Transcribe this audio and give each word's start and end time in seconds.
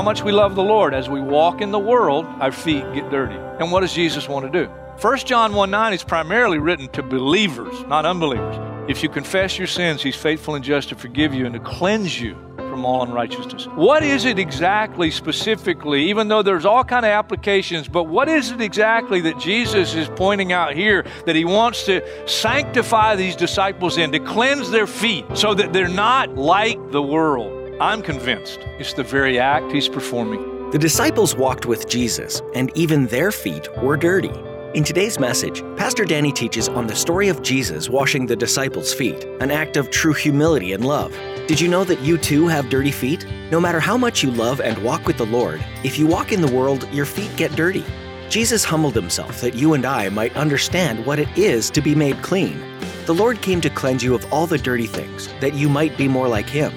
How 0.00 0.04
much 0.04 0.22
we 0.22 0.32
love 0.32 0.54
the 0.54 0.62
Lord, 0.62 0.94
as 0.94 1.10
we 1.10 1.20
walk 1.20 1.60
in 1.60 1.72
the 1.72 1.78
world, 1.78 2.24
our 2.40 2.52
feet 2.52 2.82
get 2.94 3.10
dirty. 3.10 3.36
And 3.58 3.70
what 3.70 3.80
does 3.80 3.92
Jesus 3.92 4.26
want 4.30 4.50
to 4.50 4.64
do? 4.64 4.66
1 4.98 5.18
John 5.18 5.52
1 5.52 5.70
9 5.70 5.92
is 5.92 6.02
primarily 6.02 6.56
written 6.56 6.88
to 6.92 7.02
believers, 7.02 7.84
not 7.86 8.06
unbelievers. 8.06 8.56
If 8.88 9.02
you 9.02 9.10
confess 9.10 9.58
your 9.58 9.66
sins, 9.66 10.02
He's 10.02 10.16
faithful 10.16 10.54
and 10.54 10.64
just 10.64 10.88
to 10.88 10.94
forgive 10.94 11.34
you 11.34 11.44
and 11.44 11.52
to 11.52 11.60
cleanse 11.60 12.18
you 12.18 12.32
from 12.56 12.86
all 12.86 13.02
unrighteousness. 13.02 13.66
What 13.74 14.02
is 14.02 14.24
it 14.24 14.38
exactly, 14.38 15.10
specifically, 15.10 16.08
even 16.08 16.28
though 16.28 16.40
there's 16.40 16.64
all 16.64 16.82
kind 16.82 17.04
of 17.04 17.10
applications, 17.10 17.86
but 17.86 18.04
what 18.04 18.26
is 18.26 18.52
it 18.52 18.62
exactly 18.62 19.20
that 19.20 19.38
Jesus 19.38 19.94
is 19.94 20.08
pointing 20.16 20.50
out 20.50 20.74
here 20.74 21.04
that 21.26 21.36
He 21.36 21.44
wants 21.44 21.84
to 21.84 22.00
sanctify 22.26 23.16
these 23.16 23.36
disciples 23.36 23.98
in, 23.98 24.12
to 24.12 24.18
cleanse 24.18 24.70
their 24.70 24.86
feet 24.86 25.26
so 25.34 25.52
that 25.52 25.74
they're 25.74 25.88
not 25.88 26.36
like 26.36 26.90
the 26.90 27.02
world? 27.02 27.59
I'm 27.80 28.02
convinced 28.02 28.60
it's 28.78 28.92
the 28.92 29.02
very 29.02 29.38
act 29.38 29.72
He's 29.72 29.88
performing. 29.88 30.68
The 30.70 30.78
disciples 30.78 31.34
walked 31.34 31.64
with 31.64 31.88
Jesus, 31.88 32.42
and 32.54 32.70
even 32.76 33.06
their 33.06 33.32
feet 33.32 33.74
were 33.78 33.96
dirty. 33.96 34.30
In 34.74 34.84
today's 34.84 35.18
message, 35.18 35.62
Pastor 35.78 36.04
Danny 36.04 36.30
teaches 36.30 36.68
on 36.68 36.86
the 36.86 36.94
story 36.94 37.28
of 37.28 37.40
Jesus 37.40 37.88
washing 37.88 38.26
the 38.26 38.36
disciples' 38.36 38.92
feet, 38.92 39.24
an 39.40 39.50
act 39.50 39.78
of 39.78 39.90
true 39.90 40.12
humility 40.12 40.74
and 40.74 40.84
love. 40.84 41.18
Did 41.46 41.58
you 41.58 41.68
know 41.68 41.82
that 41.84 42.00
you 42.00 42.18
too 42.18 42.46
have 42.48 42.68
dirty 42.68 42.90
feet? 42.90 43.24
No 43.50 43.58
matter 43.58 43.80
how 43.80 43.96
much 43.96 44.22
you 44.22 44.30
love 44.30 44.60
and 44.60 44.76
walk 44.84 45.06
with 45.06 45.16
the 45.16 45.24
Lord, 45.24 45.64
if 45.82 45.98
you 45.98 46.06
walk 46.06 46.32
in 46.32 46.42
the 46.42 46.54
world, 46.54 46.86
your 46.92 47.06
feet 47.06 47.34
get 47.38 47.56
dirty. 47.56 47.86
Jesus 48.28 48.62
humbled 48.62 48.94
himself 48.94 49.40
that 49.40 49.54
you 49.54 49.72
and 49.72 49.86
I 49.86 50.10
might 50.10 50.36
understand 50.36 51.06
what 51.06 51.18
it 51.18 51.30
is 51.34 51.70
to 51.70 51.80
be 51.80 51.94
made 51.94 52.20
clean. 52.22 52.62
The 53.06 53.14
Lord 53.14 53.40
came 53.40 53.62
to 53.62 53.70
cleanse 53.70 54.04
you 54.04 54.14
of 54.14 54.30
all 54.30 54.46
the 54.46 54.58
dirty 54.58 54.86
things, 54.86 55.28
that 55.40 55.54
you 55.54 55.70
might 55.70 55.96
be 55.96 56.08
more 56.08 56.28
like 56.28 56.46
him. 56.46 56.74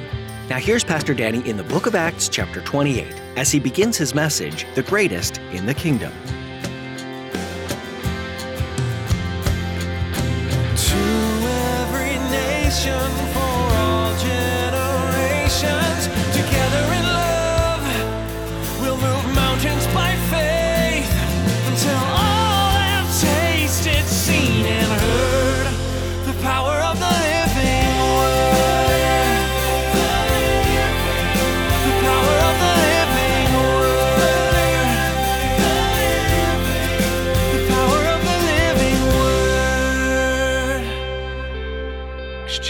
Now 0.54 0.60
here's 0.60 0.84
Pastor 0.84 1.16
Danny 1.16 1.40
in 1.50 1.58
the 1.58 1.64
book 1.64 1.88
of 1.88 1.96
Acts, 1.96 2.30
chapter 2.30 2.62
28, 2.62 3.12
as 3.38 3.52
he 3.52 3.60
begins 3.60 3.98
his 3.98 4.14
message, 4.14 4.68
The 4.76 4.84
Greatest 4.84 5.40
in 5.52 5.66
the 5.66 5.74
Kingdom. 5.74 6.14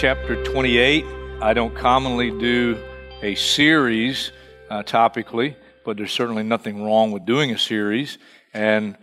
Chapter 0.04 0.44
28. 0.44 1.02
I 1.40 1.54
don't 1.54 1.74
commonly 1.74 2.30
do 2.30 2.78
a 3.22 3.34
series 3.36 4.32
uh, 4.68 4.82
topically, 4.82 5.56
but 5.82 5.96
there's 5.96 6.12
certainly 6.12 6.42
nothing 6.42 6.84
wrong 6.84 7.10
with 7.10 7.24
doing 7.24 7.52
a 7.52 7.58
series. 7.58 8.18
And 8.52 8.98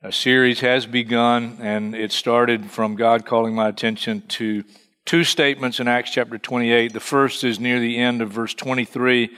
a 0.00 0.12
series 0.12 0.60
has 0.60 0.86
begun, 0.86 1.58
and 1.60 1.92
it 1.96 2.12
started 2.12 2.70
from 2.70 2.94
God 2.94 3.26
calling 3.26 3.56
my 3.56 3.68
attention 3.68 4.20
to 4.28 4.62
two 5.04 5.24
statements 5.24 5.80
in 5.80 5.88
Acts 5.88 6.12
chapter 6.12 6.38
28. 6.38 6.92
The 6.92 7.00
first 7.00 7.42
is 7.42 7.58
near 7.58 7.80
the 7.80 7.98
end 7.98 8.22
of 8.22 8.30
verse 8.30 8.54
23. 8.54 9.36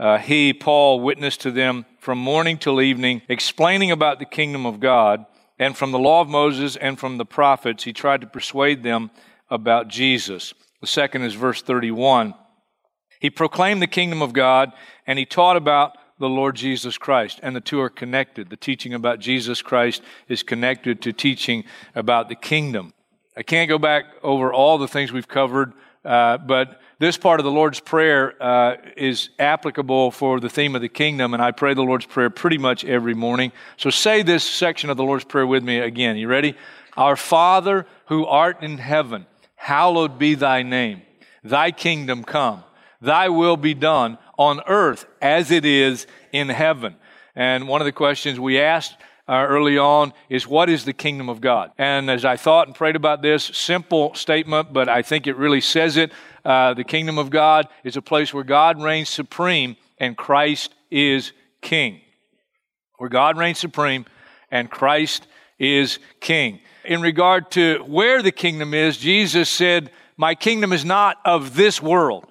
Uh, 0.00 0.18
he, 0.18 0.52
Paul, 0.52 0.98
witnessed 0.98 1.42
to 1.42 1.52
them 1.52 1.86
from 2.00 2.18
morning 2.18 2.58
till 2.58 2.80
evening, 2.80 3.22
explaining 3.28 3.92
about 3.92 4.18
the 4.18 4.24
kingdom 4.24 4.66
of 4.66 4.80
God, 4.80 5.26
and 5.60 5.76
from 5.76 5.92
the 5.92 5.98
law 6.00 6.20
of 6.20 6.28
Moses 6.28 6.74
and 6.74 6.98
from 6.98 7.18
the 7.18 7.24
prophets, 7.24 7.84
he 7.84 7.92
tried 7.92 8.22
to 8.22 8.26
persuade 8.26 8.82
them 8.82 9.12
about 9.50 9.88
Jesus. 9.88 10.54
The 10.80 10.86
second 10.86 11.22
is 11.22 11.34
verse 11.34 11.62
31. 11.62 12.34
He 13.20 13.30
proclaimed 13.30 13.82
the 13.82 13.86
kingdom 13.86 14.22
of 14.22 14.32
God, 14.32 14.72
and 15.06 15.18
he 15.18 15.26
taught 15.26 15.56
about 15.56 15.96
the 16.18 16.28
Lord 16.28 16.54
Jesus 16.54 16.98
Christ, 16.98 17.40
and 17.42 17.56
the 17.56 17.60
two 17.60 17.80
are 17.80 17.90
connected. 17.90 18.50
The 18.50 18.56
teaching 18.56 18.94
about 18.94 19.20
Jesus 19.20 19.62
Christ 19.62 20.02
is 20.28 20.42
connected 20.42 21.02
to 21.02 21.12
teaching 21.12 21.64
about 21.94 22.28
the 22.28 22.34
kingdom. 22.34 22.92
I 23.36 23.42
can't 23.42 23.68
go 23.68 23.78
back 23.78 24.04
over 24.22 24.52
all 24.52 24.78
the 24.78 24.88
things 24.88 25.12
we've 25.12 25.28
covered, 25.28 25.72
uh, 26.04 26.38
but 26.38 26.80
this 26.98 27.16
part 27.16 27.40
of 27.40 27.44
the 27.44 27.50
Lord's 27.50 27.80
Prayer 27.80 28.34
uh, 28.42 28.76
is 28.96 29.30
applicable 29.38 30.10
for 30.10 30.40
the 30.40 30.50
theme 30.50 30.74
of 30.74 30.82
the 30.82 30.88
kingdom, 30.88 31.32
and 31.32 31.42
I 31.42 31.50
pray 31.50 31.72
the 31.72 31.82
Lord's 31.82 32.04
Prayer 32.04 32.28
pretty 32.28 32.58
much 32.58 32.84
every 32.84 33.14
morning. 33.14 33.52
So 33.78 33.88
say 33.88 34.22
this 34.22 34.44
section 34.44 34.90
of 34.90 34.98
the 34.98 35.04
Lord's 35.04 35.24
Prayer 35.24 35.46
with 35.46 35.64
me 35.64 35.78
again. 35.78 36.18
You 36.18 36.28
ready? 36.28 36.54
Our 36.98 37.16
Father 37.16 37.86
who 38.06 38.26
art 38.26 38.62
in 38.62 38.76
heaven, 38.76 39.26
hallowed 39.60 40.18
be 40.18 40.34
thy 40.34 40.62
name. 40.62 41.02
Thy 41.44 41.70
kingdom 41.70 42.24
come. 42.24 42.64
Thy 43.02 43.28
will 43.28 43.58
be 43.58 43.74
done 43.74 44.16
on 44.38 44.62
earth 44.66 45.04
as 45.20 45.50
it 45.50 45.66
is 45.66 46.06
in 46.32 46.48
heaven. 46.48 46.96
And 47.36 47.68
one 47.68 47.82
of 47.82 47.84
the 47.84 47.92
questions 47.92 48.40
we 48.40 48.58
asked 48.58 48.96
uh, 49.28 49.44
early 49.46 49.76
on 49.76 50.14
is 50.30 50.48
what 50.48 50.70
is 50.70 50.86
the 50.86 50.94
kingdom 50.94 51.28
of 51.28 51.42
God? 51.42 51.72
And 51.76 52.10
as 52.10 52.24
I 52.24 52.38
thought 52.38 52.68
and 52.68 52.74
prayed 52.74 52.96
about 52.96 53.20
this, 53.20 53.44
simple 53.44 54.14
statement, 54.14 54.72
but 54.72 54.88
I 54.88 55.02
think 55.02 55.26
it 55.26 55.36
really 55.36 55.60
says 55.60 55.98
it. 55.98 56.10
Uh, 56.42 56.72
the 56.72 56.82
kingdom 56.82 57.18
of 57.18 57.28
God 57.28 57.68
is 57.84 57.98
a 57.98 58.02
place 58.02 58.32
where 58.32 58.44
God 58.44 58.82
reigns 58.82 59.10
supreme 59.10 59.76
and 59.98 60.16
Christ 60.16 60.74
is 60.90 61.32
king. 61.60 62.00
Where 62.96 63.10
God 63.10 63.36
reigns 63.36 63.58
supreme 63.58 64.06
and 64.50 64.70
Christ 64.70 65.26
is 65.58 65.98
king. 66.20 66.60
In 66.84 67.02
regard 67.02 67.50
to 67.52 67.82
where 67.86 68.22
the 68.22 68.32
kingdom 68.32 68.74
is, 68.74 68.96
Jesus 68.96 69.50
said, 69.50 69.90
My 70.16 70.34
kingdom 70.34 70.72
is 70.72 70.84
not 70.84 71.18
of 71.24 71.54
this 71.54 71.82
world. 71.82 72.26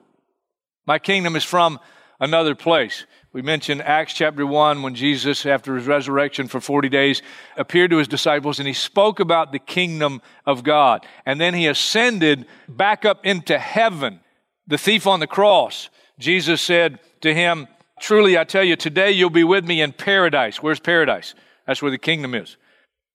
My 0.85 0.97
kingdom 0.97 1.35
is 1.35 1.43
from 1.43 1.79
another 2.19 2.55
place. 2.55 3.05
We 3.31 3.43
mentioned 3.43 3.83
Acts 3.83 4.13
chapter 4.13 4.45
1 4.45 4.81
when 4.81 4.95
Jesus, 4.95 5.45
after 5.45 5.75
his 5.75 5.85
resurrection 5.85 6.47
for 6.47 6.59
40 6.59 6.89
days, 6.89 7.21
appeared 7.57 7.91
to 7.91 7.97
his 7.97 8.07
disciples 8.07 8.57
and 8.57 8.67
he 8.67 8.73
spoke 8.73 9.19
about 9.19 9.51
the 9.51 9.59
kingdom 9.59 10.23
of 10.47 10.63
God. 10.63 11.05
And 11.27 11.39
then 11.39 11.53
he 11.53 11.67
ascended 11.67 12.47
back 12.67 13.05
up 13.05 13.23
into 13.23 13.59
heaven. 13.59 14.19
The 14.65 14.79
thief 14.79 15.05
on 15.05 15.19
the 15.19 15.27
cross, 15.27 15.89
Jesus 16.17 16.59
said 16.59 16.99
to 17.21 17.33
him, 17.33 17.67
Truly 17.99 18.35
I 18.35 18.45
tell 18.45 18.63
you, 18.63 18.75
today 18.75 19.11
you'll 19.11 19.29
be 19.29 19.43
with 19.43 19.65
me 19.65 19.81
in 19.81 19.93
paradise. 19.93 20.63
Where's 20.63 20.79
paradise? 20.79 21.35
That's 21.67 21.83
where 21.83 21.91
the 21.91 21.99
kingdom 21.99 22.33
is. 22.33 22.57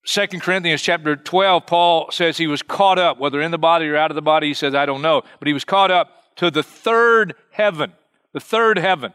Second 0.04 0.41
Corinthians 0.41 0.82
chapter 0.82 1.16
12, 1.16 1.66
Paul 1.66 2.10
says 2.10 2.37
he 2.37 2.47
was 2.47 2.62
caught 2.62 2.98
up, 2.98 3.19
whether 3.19 3.41
in 3.41 3.50
the 3.50 3.59
body 3.59 3.88
or 3.88 3.97
out 3.97 4.10
of 4.10 4.15
the 4.15 4.22
body, 4.22 4.48
he 4.48 4.54
says, 4.54 4.75
I 4.75 4.84
don't 4.84 5.00
know. 5.00 5.22
But 5.38 5.48
he 5.48 5.54
was 5.54 5.65
caught 5.65 5.91
up 5.91 6.37
to 6.37 6.50
the 6.50 6.62
third 6.62 7.34
heaven. 7.50 7.92
The 8.32 8.41
third 8.41 8.78
heaven. 8.78 9.14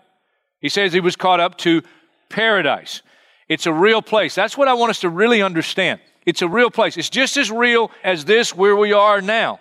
He 0.60 0.70
says 0.70 0.92
he 0.92 1.00
was 1.00 1.16
caught 1.16 1.40
up 1.40 1.58
to 1.60 1.84
paradise. 2.30 3.04
It's 3.48 3.66
a 3.66 3.74
real 3.74 4.02
place. 4.02 4.34
That's 4.34 4.58
what 4.58 4.68
I 4.68 4.74
want 4.74 4.90
us 4.90 5.02
to 5.02 5.10
really 5.10 5.42
understand. 5.42 6.00
It's 6.26 6.42
a 6.42 6.48
real 6.48 6.72
place. 6.72 6.98
It's 6.98 7.10
just 7.10 7.38
as 7.38 7.52
real 7.52 7.92
as 8.04 8.26
this 8.26 8.56
where 8.56 8.76
we 8.76 8.92
are 8.94 9.22
now. 9.22 9.60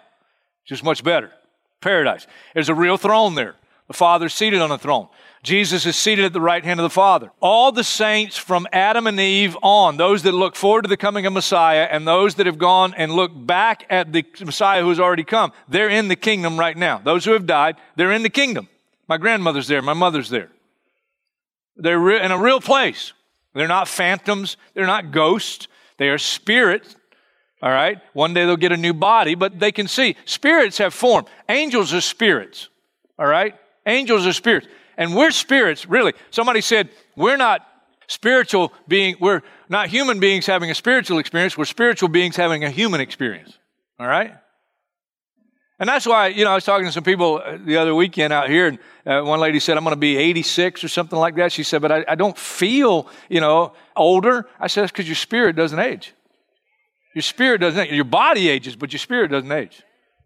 Just 0.67 0.83
much 0.83 1.05
better. 1.05 1.33
Paradise. 1.81 2.27
There's 2.55 2.69
a 2.69 2.75
real 2.75 2.97
throne 2.97 3.35
there. 3.35 3.55
The 3.89 3.95
Father's 3.95 4.35
seated 4.35 4.61
on 4.61 4.69
the 4.69 4.79
throne. 4.79 5.09
Jesus 5.43 5.87
is 5.87 5.97
seated 5.97 6.25
at 6.25 6.33
the 6.33 6.41
right 6.41 6.65
hand 6.65 6.81
of 6.81 6.85
the 6.85 6.91
Father. 6.91 7.31
All 7.41 7.73
the 7.73 7.85
saints 7.85 8.37
from 8.37 8.67
Adam 8.73 9.07
and 9.07 9.19
Eve 9.19 9.57
on, 9.63 9.97
those 9.97 10.23
that 10.25 10.33
look 10.33 10.57
forward 10.57 10.83
to 10.83 10.89
the 10.89 10.97
coming 10.97 11.27
of 11.27 11.33
Messiah 11.33 11.89
and 11.91 12.07
those 12.07 12.35
that 12.35 12.47
have 12.47 12.59
gone 12.59 12.93
and 12.97 13.13
look 13.13 13.31
back 13.35 13.87
at 13.89 14.13
the 14.13 14.25
Messiah 14.45 14.83
who 14.83 14.89
has 14.89 15.01
already 15.01 15.25
come, 15.25 15.53
they're 15.69 15.89
in 15.89 16.09
the 16.09 16.17
kingdom 16.17 16.59
right 16.59 16.77
now. 16.77 16.99
Those 16.99 17.25
who 17.25 17.33
have 17.33 17.47
died, 17.47 17.77
they're 17.97 18.13
in 18.13 18.23
the 18.23 18.31
kingdom. 18.31 18.69
My 19.09 19.17
grandmother's 19.17 19.69
there. 19.69 19.81
My 19.81 19.95
mother's 19.95 20.29
there. 20.29 20.51
They're 21.77 21.99
re- 21.99 22.23
in 22.23 22.33
a 22.33 22.39
real 22.39 22.61
place. 22.61 23.13
They're 23.55 23.69
not 23.69 23.89
phantoms. 23.89 24.57
They're 24.75 24.87
not 24.87 25.13
ghosts. 25.13 25.69
They 25.97 26.09
are 26.11 26.19
spirits. 26.19 26.95
All 27.63 27.71
right. 27.71 27.99
One 28.13 28.35
day 28.35 28.45
they'll 28.45 28.57
get 28.57 28.73
a 28.73 28.77
new 28.77 28.93
body, 28.93 29.35
but 29.35 29.59
they 29.59 29.73
can 29.73 29.89
see. 29.89 30.17
Spirits 30.25 30.79
have 30.79 30.93
form. 30.93 31.25
Angels 31.49 31.95
are 31.95 32.01
spirits. 32.01 32.69
All 33.19 33.27
right. 33.27 33.55
Angels 33.89 34.27
are 34.27 34.33
spirits. 34.33 34.69
And 34.97 35.15
we're 35.17 35.31
spirits, 35.31 35.87
really. 35.87 36.13
Somebody 36.31 36.61
said, 36.61 36.91
we're 37.17 37.37
not 37.37 37.67
spiritual 38.07 38.73
being, 38.87 39.17
we're 39.21 39.43
not 39.69 39.89
human 39.89 40.21
beings 40.21 40.47
having 40.47 40.71
a 40.71 40.75
spiritual 40.75 41.19
experience, 41.19 41.57
we're 41.57 41.65
spiritual 41.65 42.09
beings 42.09 42.37
having 42.37 42.65
a 42.65 42.71
human 42.71 43.01
experience. 43.01 43.59
All 43.99 44.07
right? 44.07 44.35
And 45.81 45.89
that's 45.89 46.07
why, 46.07 46.29
you 46.29 46.45
know, 46.45 46.51
I 46.51 46.55
was 46.55 46.65
talking 46.65 46.87
to 46.87 46.93
some 46.93 47.05
people 47.05 47.41
uh, 47.45 47.57
the 47.65 47.77
other 47.77 47.95
weekend 47.95 48.33
out 48.33 48.51
here, 48.51 48.67
and 48.67 48.79
uh, 49.07 49.23
one 49.23 49.39
lady 49.39 49.61
said, 49.61 49.77
I'm 49.77 49.85
going 49.85 49.95
to 49.95 50.01
be 50.01 50.17
86 50.17 50.83
or 50.83 50.89
something 50.89 51.19
like 51.19 51.37
that. 51.37 51.53
She 51.53 51.63
said, 51.63 51.81
but 51.81 51.93
I, 51.93 52.05
I 52.09 52.15
don't 52.17 52.37
feel, 52.37 53.09
you 53.29 53.41
know, 53.41 53.75
older. 53.95 54.47
I 54.59 54.67
said, 54.67 54.83
that's 54.83 54.93
because 54.93 55.07
your 55.07 55.15
spirit 55.15 55.55
doesn't 55.55 55.79
age. 55.79 56.15
Your 57.15 57.23
spirit 57.23 57.61
doesn't 57.61 57.81
age. 57.81 57.93
Your 57.93 58.05
body 58.05 58.49
ages, 58.49 58.75
but 58.75 58.93
your 58.93 58.99
spirit 58.99 59.31
doesn't 59.31 59.53
age. 59.53 59.83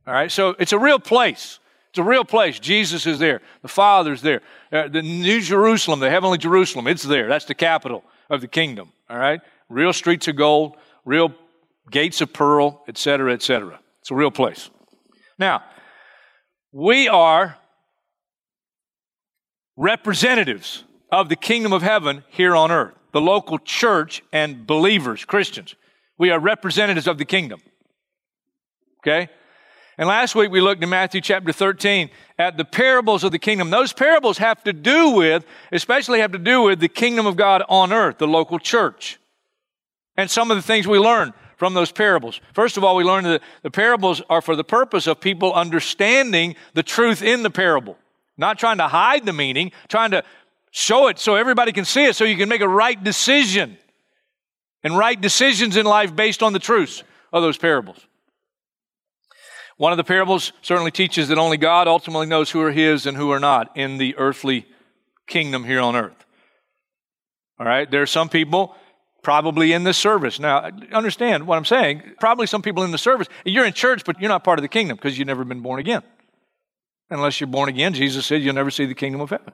All 0.06 0.14
right? 0.14 0.32
So 0.32 0.56
it's 0.58 0.72
a 0.72 0.78
real 0.78 0.98
place. 0.98 1.58
It's 1.92 1.98
a 1.98 2.02
real 2.02 2.24
place. 2.24 2.58
Jesus 2.58 3.04
is 3.04 3.18
there. 3.18 3.42
The 3.60 3.68
Father's 3.68 4.22
there. 4.22 4.40
Uh, 4.72 4.88
the 4.88 5.02
New 5.02 5.42
Jerusalem, 5.42 6.00
the 6.00 6.08
heavenly 6.08 6.38
Jerusalem, 6.38 6.86
it's 6.86 7.02
there. 7.02 7.28
That's 7.28 7.44
the 7.44 7.54
capital 7.54 8.02
of 8.30 8.40
the 8.40 8.48
kingdom. 8.48 8.92
All 9.10 9.18
right? 9.18 9.42
Real 9.68 9.92
streets 9.92 10.26
of 10.26 10.36
gold, 10.36 10.76
real 11.04 11.34
gates 11.90 12.22
of 12.22 12.32
pearl, 12.32 12.82
etc., 12.88 13.34
etc. 13.34 13.78
It's 14.00 14.10
a 14.10 14.14
real 14.14 14.30
place. 14.30 14.70
Now, 15.38 15.64
we 16.72 17.08
are 17.08 17.58
representatives 19.76 20.84
of 21.10 21.28
the 21.28 21.36
kingdom 21.36 21.74
of 21.74 21.82
heaven 21.82 22.24
here 22.30 22.56
on 22.56 22.70
earth, 22.70 22.94
the 23.12 23.20
local 23.20 23.58
church 23.58 24.22
and 24.32 24.66
believers, 24.66 25.26
Christians. 25.26 25.74
We 26.16 26.30
are 26.30 26.40
representatives 26.40 27.06
of 27.06 27.18
the 27.18 27.26
kingdom. 27.26 27.60
Okay? 29.00 29.28
And 29.98 30.08
last 30.08 30.34
week 30.34 30.50
we 30.50 30.60
looked 30.60 30.82
in 30.82 30.88
Matthew 30.88 31.20
chapter 31.20 31.52
13 31.52 32.10
at 32.38 32.56
the 32.56 32.64
parables 32.64 33.24
of 33.24 33.32
the 33.32 33.38
kingdom. 33.38 33.70
Those 33.70 33.92
parables 33.92 34.38
have 34.38 34.62
to 34.64 34.72
do 34.72 35.10
with, 35.10 35.44
especially 35.70 36.20
have 36.20 36.32
to 36.32 36.38
do 36.38 36.62
with 36.62 36.80
the 36.80 36.88
kingdom 36.88 37.26
of 37.26 37.36
God 37.36 37.62
on 37.68 37.92
earth, 37.92 38.18
the 38.18 38.26
local 38.26 38.58
church. 38.58 39.18
And 40.16 40.30
some 40.30 40.50
of 40.50 40.56
the 40.56 40.62
things 40.62 40.86
we 40.86 40.98
learn 40.98 41.32
from 41.56 41.74
those 41.74 41.92
parables. 41.92 42.40
First 42.54 42.76
of 42.76 42.84
all, 42.84 42.96
we 42.96 43.04
learn 43.04 43.24
that 43.24 43.42
the 43.62 43.70
parables 43.70 44.22
are 44.28 44.42
for 44.42 44.56
the 44.56 44.64
purpose 44.64 45.06
of 45.06 45.20
people 45.20 45.52
understanding 45.52 46.56
the 46.74 46.82
truth 46.82 47.22
in 47.22 47.42
the 47.42 47.50
parable. 47.50 47.96
Not 48.36 48.58
trying 48.58 48.78
to 48.78 48.88
hide 48.88 49.26
the 49.26 49.32
meaning, 49.32 49.72
trying 49.88 50.10
to 50.12 50.24
show 50.70 51.08
it 51.08 51.18
so 51.18 51.34
everybody 51.34 51.70
can 51.70 51.84
see 51.84 52.06
it 52.06 52.16
so 52.16 52.24
you 52.24 52.36
can 52.36 52.48
make 52.48 52.62
a 52.62 52.68
right 52.68 53.02
decision 53.02 53.78
and 54.82 54.96
right 54.96 55.20
decisions 55.20 55.76
in 55.76 55.86
life 55.86 56.16
based 56.16 56.42
on 56.42 56.52
the 56.52 56.58
truths 56.58 57.04
of 57.32 57.42
those 57.42 57.58
parables. 57.58 58.06
One 59.82 59.90
of 59.90 59.96
the 59.96 60.04
parables 60.04 60.52
certainly 60.62 60.92
teaches 60.92 61.26
that 61.26 61.38
only 61.38 61.56
God 61.56 61.88
ultimately 61.88 62.28
knows 62.28 62.52
who 62.52 62.60
are 62.60 62.70
His 62.70 63.04
and 63.04 63.16
who 63.16 63.32
are 63.32 63.40
not 63.40 63.76
in 63.76 63.98
the 63.98 64.14
earthly 64.16 64.64
kingdom 65.26 65.64
here 65.64 65.80
on 65.80 65.96
earth. 65.96 66.24
All 67.58 67.66
right, 67.66 67.90
there 67.90 68.00
are 68.00 68.06
some 68.06 68.28
people 68.28 68.76
probably 69.24 69.72
in 69.72 69.82
the 69.82 69.92
service. 69.92 70.38
Now, 70.38 70.70
understand 70.92 71.48
what 71.48 71.56
I'm 71.56 71.64
saying. 71.64 72.00
Probably 72.20 72.46
some 72.46 72.62
people 72.62 72.84
in 72.84 72.92
the 72.92 72.96
service. 72.96 73.26
You're 73.44 73.66
in 73.66 73.72
church, 73.72 74.04
but 74.04 74.20
you're 74.20 74.28
not 74.28 74.44
part 74.44 74.60
of 74.60 74.62
the 74.62 74.68
kingdom 74.68 74.98
because 74.98 75.18
you've 75.18 75.26
never 75.26 75.44
been 75.44 75.62
born 75.62 75.80
again. 75.80 76.04
Unless 77.10 77.40
you're 77.40 77.48
born 77.48 77.68
again, 77.68 77.92
Jesus 77.92 78.24
said 78.24 78.40
you'll 78.40 78.54
never 78.54 78.70
see 78.70 78.86
the 78.86 78.94
kingdom 78.94 79.20
of 79.20 79.30
heaven. 79.30 79.52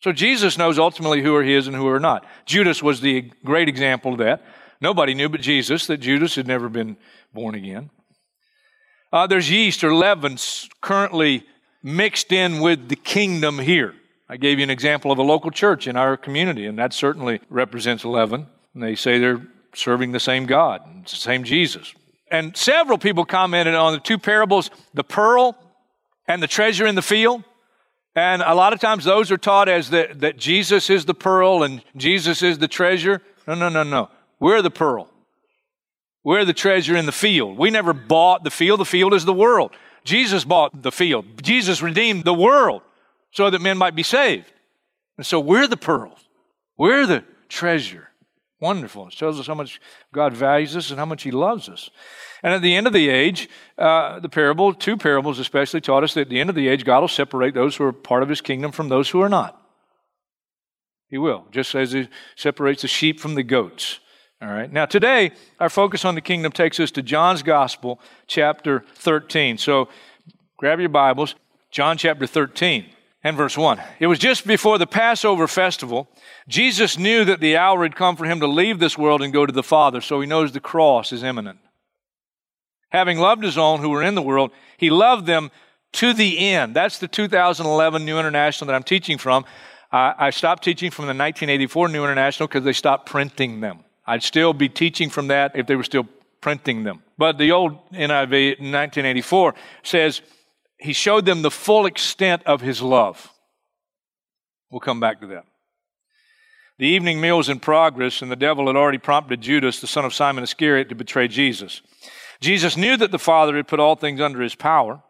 So 0.00 0.12
Jesus 0.12 0.56
knows 0.56 0.78
ultimately 0.78 1.24
who 1.24 1.34
are 1.34 1.42
his 1.42 1.66
and 1.66 1.74
who 1.74 1.88
are 1.88 1.98
not. 1.98 2.24
Judas 2.46 2.84
was 2.84 3.00
the 3.00 3.32
great 3.44 3.68
example 3.68 4.12
of 4.12 4.18
that. 4.18 4.44
Nobody 4.80 5.12
knew 5.12 5.28
but 5.28 5.40
Jesus 5.40 5.88
that 5.88 5.98
Judas 5.98 6.36
had 6.36 6.46
never 6.46 6.68
been 6.68 6.96
born 7.34 7.56
again. 7.56 7.90
Uh, 9.12 9.26
there's 9.26 9.50
yeast 9.50 9.84
or 9.84 9.94
leaven 9.94 10.38
currently 10.80 11.44
mixed 11.82 12.32
in 12.32 12.60
with 12.60 12.88
the 12.88 12.96
kingdom 12.96 13.58
here. 13.58 13.94
I 14.28 14.38
gave 14.38 14.58
you 14.58 14.62
an 14.62 14.70
example 14.70 15.12
of 15.12 15.18
a 15.18 15.22
local 15.22 15.50
church 15.50 15.86
in 15.86 15.96
our 15.96 16.16
community, 16.16 16.64
and 16.64 16.78
that 16.78 16.94
certainly 16.94 17.40
represents 17.50 18.04
leaven. 18.04 18.46
And 18.72 18.82
they 18.82 18.94
say 18.94 19.18
they're 19.18 19.46
serving 19.74 20.12
the 20.12 20.20
same 20.20 20.46
God, 20.46 20.80
it's 21.02 21.12
the 21.12 21.18
same 21.18 21.44
Jesus. 21.44 21.94
And 22.30 22.56
several 22.56 22.96
people 22.96 23.26
commented 23.26 23.74
on 23.74 23.92
the 23.92 24.00
two 24.00 24.18
parables, 24.18 24.70
the 24.94 25.04
pearl 25.04 25.58
and 26.26 26.42
the 26.42 26.46
treasure 26.46 26.86
in 26.86 26.94
the 26.94 27.02
field. 27.02 27.44
And 28.14 28.40
a 28.40 28.54
lot 28.54 28.72
of 28.72 28.80
times 28.80 29.04
those 29.04 29.30
are 29.30 29.36
taught 29.36 29.68
as 29.68 29.90
the, 29.90 30.08
that 30.16 30.38
Jesus 30.38 30.88
is 30.88 31.04
the 31.04 31.14
pearl 31.14 31.62
and 31.62 31.82
Jesus 31.94 32.42
is 32.42 32.56
the 32.56 32.68
treasure. 32.68 33.20
No, 33.46 33.54
no, 33.54 33.68
no, 33.68 33.82
no. 33.82 34.08
We're 34.40 34.62
the 34.62 34.70
pearl. 34.70 35.10
We're 36.24 36.44
the 36.44 36.52
treasure 36.52 36.96
in 36.96 37.06
the 37.06 37.12
field. 37.12 37.58
We 37.58 37.70
never 37.70 37.92
bought 37.92 38.44
the 38.44 38.50
field. 38.50 38.80
The 38.80 38.84
field 38.84 39.14
is 39.14 39.24
the 39.24 39.32
world. 39.32 39.72
Jesus 40.04 40.44
bought 40.44 40.82
the 40.82 40.92
field. 40.92 41.42
Jesus 41.42 41.82
redeemed 41.82 42.24
the 42.24 42.34
world 42.34 42.82
so 43.32 43.50
that 43.50 43.60
men 43.60 43.78
might 43.78 43.94
be 43.94 44.02
saved. 44.02 44.52
And 45.16 45.26
so 45.26 45.40
we're 45.40 45.66
the 45.66 45.76
pearls. 45.76 46.28
We're 46.76 47.06
the 47.06 47.24
treasure. 47.48 48.08
Wonderful. 48.60 49.08
It 49.08 49.16
tells 49.16 49.40
us 49.40 49.48
how 49.48 49.54
much 49.54 49.80
God 50.12 50.34
values 50.34 50.76
us 50.76 50.90
and 50.90 50.98
how 50.98 51.04
much 51.04 51.24
He 51.24 51.32
loves 51.32 51.68
us. 51.68 51.90
And 52.44 52.54
at 52.54 52.62
the 52.62 52.76
end 52.76 52.86
of 52.86 52.92
the 52.92 53.08
age, 53.08 53.48
uh, 53.76 54.20
the 54.20 54.28
parable, 54.28 54.72
two 54.72 54.96
parables 54.96 55.40
especially, 55.40 55.80
taught 55.80 56.04
us 56.04 56.14
that 56.14 56.22
at 56.22 56.28
the 56.28 56.40
end 56.40 56.48
of 56.48 56.54
the 56.54 56.68
age, 56.68 56.84
God 56.84 57.00
will 57.00 57.08
separate 57.08 57.54
those 57.54 57.74
who 57.74 57.84
are 57.84 57.92
part 57.92 58.22
of 58.22 58.28
His 58.28 58.40
kingdom 58.40 58.70
from 58.70 58.88
those 58.88 59.10
who 59.10 59.20
are 59.20 59.28
not. 59.28 59.60
He 61.08 61.18
will, 61.18 61.46
just 61.50 61.74
as 61.74 61.90
He 61.90 62.08
separates 62.36 62.82
the 62.82 62.88
sheep 62.88 63.18
from 63.18 63.34
the 63.34 63.42
goats. 63.42 63.98
All 64.42 64.48
right. 64.48 64.72
Now, 64.72 64.86
today, 64.86 65.30
our 65.60 65.70
focus 65.70 66.04
on 66.04 66.16
the 66.16 66.20
kingdom 66.20 66.50
takes 66.50 66.80
us 66.80 66.90
to 66.92 67.02
John's 67.02 67.44
Gospel, 67.44 68.00
chapter 68.26 68.84
13. 68.96 69.56
So, 69.56 69.88
grab 70.56 70.80
your 70.80 70.88
Bibles, 70.88 71.36
John 71.70 71.96
chapter 71.96 72.26
13 72.26 72.86
and 73.22 73.36
verse 73.36 73.56
1. 73.56 73.80
It 74.00 74.08
was 74.08 74.18
just 74.18 74.44
before 74.44 74.78
the 74.78 74.86
Passover 74.86 75.46
festival. 75.46 76.08
Jesus 76.48 76.98
knew 76.98 77.24
that 77.24 77.38
the 77.38 77.56
hour 77.56 77.84
had 77.84 77.94
come 77.94 78.16
for 78.16 78.24
him 78.24 78.40
to 78.40 78.48
leave 78.48 78.80
this 78.80 78.98
world 78.98 79.22
and 79.22 79.32
go 79.32 79.46
to 79.46 79.52
the 79.52 79.62
Father, 79.62 80.00
so 80.00 80.20
he 80.20 80.26
knows 80.26 80.50
the 80.50 80.58
cross 80.58 81.12
is 81.12 81.22
imminent. 81.22 81.60
Having 82.88 83.18
loved 83.18 83.44
his 83.44 83.56
own 83.56 83.78
who 83.78 83.90
were 83.90 84.02
in 84.02 84.16
the 84.16 84.22
world, 84.22 84.50
he 84.76 84.90
loved 84.90 85.24
them 85.24 85.52
to 85.92 86.12
the 86.12 86.40
end. 86.40 86.74
That's 86.74 86.98
the 86.98 87.06
2011 87.06 88.04
New 88.04 88.18
International 88.18 88.66
that 88.66 88.74
I'm 88.74 88.82
teaching 88.82 89.18
from. 89.18 89.44
I 89.92 90.30
stopped 90.30 90.64
teaching 90.64 90.90
from 90.90 91.04
the 91.04 91.10
1984 91.10 91.90
New 91.90 92.02
International 92.02 92.48
because 92.48 92.64
they 92.64 92.72
stopped 92.72 93.06
printing 93.06 93.60
them. 93.60 93.84
I'd 94.06 94.22
still 94.22 94.52
be 94.52 94.68
teaching 94.68 95.10
from 95.10 95.28
that 95.28 95.52
if 95.54 95.66
they 95.66 95.76
were 95.76 95.84
still 95.84 96.08
printing 96.40 96.82
them. 96.84 97.02
But 97.16 97.38
the 97.38 97.52
old 97.52 97.74
NIV 97.92 98.58
1984 98.58 99.54
says 99.82 100.22
he 100.78 100.92
showed 100.92 101.24
them 101.24 101.42
the 101.42 101.50
full 101.50 101.86
extent 101.86 102.42
of 102.44 102.60
his 102.60 102.82
love. 102.82 103.32
We'll 104.70 104.80
come 104.80 105.00
back 105.00 105.20
to 105.20 105.26
that. 105.28 105.44
The 106.78 106.88
evening 106.88 107.20
meal 107.20 107.36
was 107.36 107.48
in 107.48 107.60
progress, 107.60 108.22
and 108.22 108.30
the 108.30 108.36
devil 108.36 108.66
had 108.66 108.74
already 108.74 108.98
prompted 108.98 109.40
Judas, 109.40 109.80
the 109.80 109.86
son 109.86 110.04
of 110.04 110.14
Simon 110.14 110.42
Iscariot, 110.42 110.88
to 110.88 110.94
betray 110.96 111.28
Jesus. 111.28 111.80
Jesus 112.40 112.76
knew 112.76 112.96
that 112.96 113.12
the 113.12 113.18
Father 113.18 113.54
had 113.54 113.68
put 113.68 113.78
all 113.78 113.94
things 113.94 114.20
under 114.20 114.40
his 114.40 114.56
power, 114.56 115.00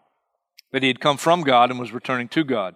that 0.73 0.83
he 0.83 0.89
had 0.89 1.01
come 1.01 1.17
from 1.17 1.43
God 1.43 1.71
and 1.71 1.81
was 1.81 1.93
returning 1.93 2.29
to 2.29 2.45
God. 2.45 2.75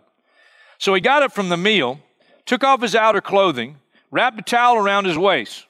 So 0.79 0.95
he 0.95 1.01
got 1.01 1.23
up 1.23 1.33
from 1.33 1.51
the 1.51 1.57
meal, 1.59 2.01
took 2.47 2.65
off 2.65 2.81
his 2.81 2.95
outer 2.95 3.21
clothing, 3.21 3.77
wrapped 4.11 4.39
a 4.39 4.43
towel 4.43 4.77
around 4.77 5.05
his 5.05 5.19
waist 5.19 5.67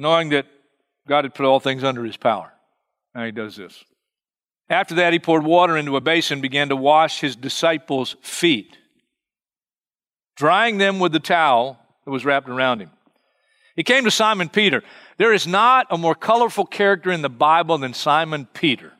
knowing 0.00 0.30
that 0.30 0.46
God 1.06 1.24
had 1.24 1.34
put 1.34 1.44
all 1.44 1.60
things 1.60 1.84
under 1.84 2.02
his 2.04 2.16
power. 2.16 2.50
Now 3.14 3.26
he 3.26 3.32
does 3.32 3.54
this. 3.54 3.84
After 4.70 4.94
that, 4.94 5.12
he 5.12 5.18
poured 5.18 5.44
water 5.44 5.76
into 5.76 5.96
a 5.96 6.00
basin 6.00 6.36
and 6.36 6.42
began 6.42 6.70
to 6.70 6.76
wash 6.76 7.20
his 7.20 7.36
disciples' 7.36 8.16
feet, 8.22 8.78
drying 10.36 10.78
them 10.78 11.00
with 11.00 11.12
the 11.12 11.20
towel 11.20 11.78
that 12.04 12.10
was 12.10 12.24
wrapped 12.24 12.48
around 12.48 12.80
him. 12.80 12.90
He 13.76 13.82
came 13.82 14.04
to 14.04 14.10
Simon 14.10 14.48
Peter. 14.48 14.82
There 15.18 15.34
is 15.34 15.46
not 15.46 15.86
a 15.90 15.98
more 15.98 16.14
colorful 16.14 16.64
character 16.64 17.10
in 17.10 17.20
the 17.20 17.28
Bible 17.28 17.76
than 17.76 17.92
Simon 17.92 18.46
Peter. 18.54 18.92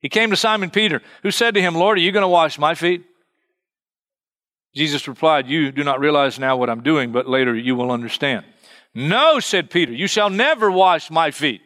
He 0.00 0.08
came 0.08 0.30
to 0.30 0.36
Simon 0.36 0.70
Peter, 0.70 1.02
who 1.22 1.30
said 1.30 1.54
to 1.54 1.60
him, 1.60 1.76
Lord, 1.76 1.98
are 1.98 2.00
you 2.00 2.10
going 2.10 2.22
to 2.22 2.28
wash 2.28 2.58
my 2.58 2.74
feet? 2.74 3.04
Jesus 4.74 5.06
replied, 5.06 5.46
You 5.46 5.70
do 5.70 5.84
not 5.84 6.00
realize 6.00 6.38
now 6.38 6.56
what 6.56 6.68
I'm 6.68 6.82
doing, 6.82 7.12
but 7.12 7.28
later 7.28 7.54
you 7.54 7.76
will 7.76 7.92
understand. 7.92 8.44
No, 8.94 9.40
said 9.40 9.70
Peter, 9.70 9.92
you 9.92 10.06
shall 10.06 10.30
never 10.30 10.70
wash 10.70 11.10
my 11.10 11.30
feet. 11.30 11.60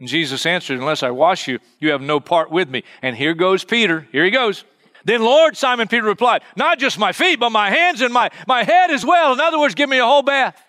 And 0.00 0.08
Jesus 0.08 0.46
answered, 0.46 0.78
Unless 0.80 1.02
I 1.02 1.10
wash 1.10 1.46
you, 1.46 1.60
you 1.78 1.90
have 1.92 2.00
no 2.00 2.18
part 2.18 2.50
with 2.50 2.68
me. 2.68 2.82
And 3.02 3.16
here 3.16 3.34
goes 3.34 3.64
Peter. 3.64 4.08
Here 4.10 4.24
he 4.24 4.30
goes. 4.30 4.64
Then, 5.04 5.22
Lord, 5.22 5.56
Simon 5.56 5.88
Peter 5.88 6.04
replied, 6.04 6.42
Not 6.56 6.78
just 6.78 6.98
my 6.98 7.12
feet, 7.12 7.38
but 7.38 7.50
my 7.50 7.70
hands 7.70 8.00
and 8.00 8.12
my, 8.12 8.30
my 8.46 8.64
head 8.64 8.90
as 8.90 9.04
well. 9.04 9.32
In 9.32 9.40
other 9.40 9.58
words, 9.58 9.74
give 9.74 9.88
me 9.88 9.98
a 9.98 10.04
whole 10.04 10.22
bath. 10.22 10.60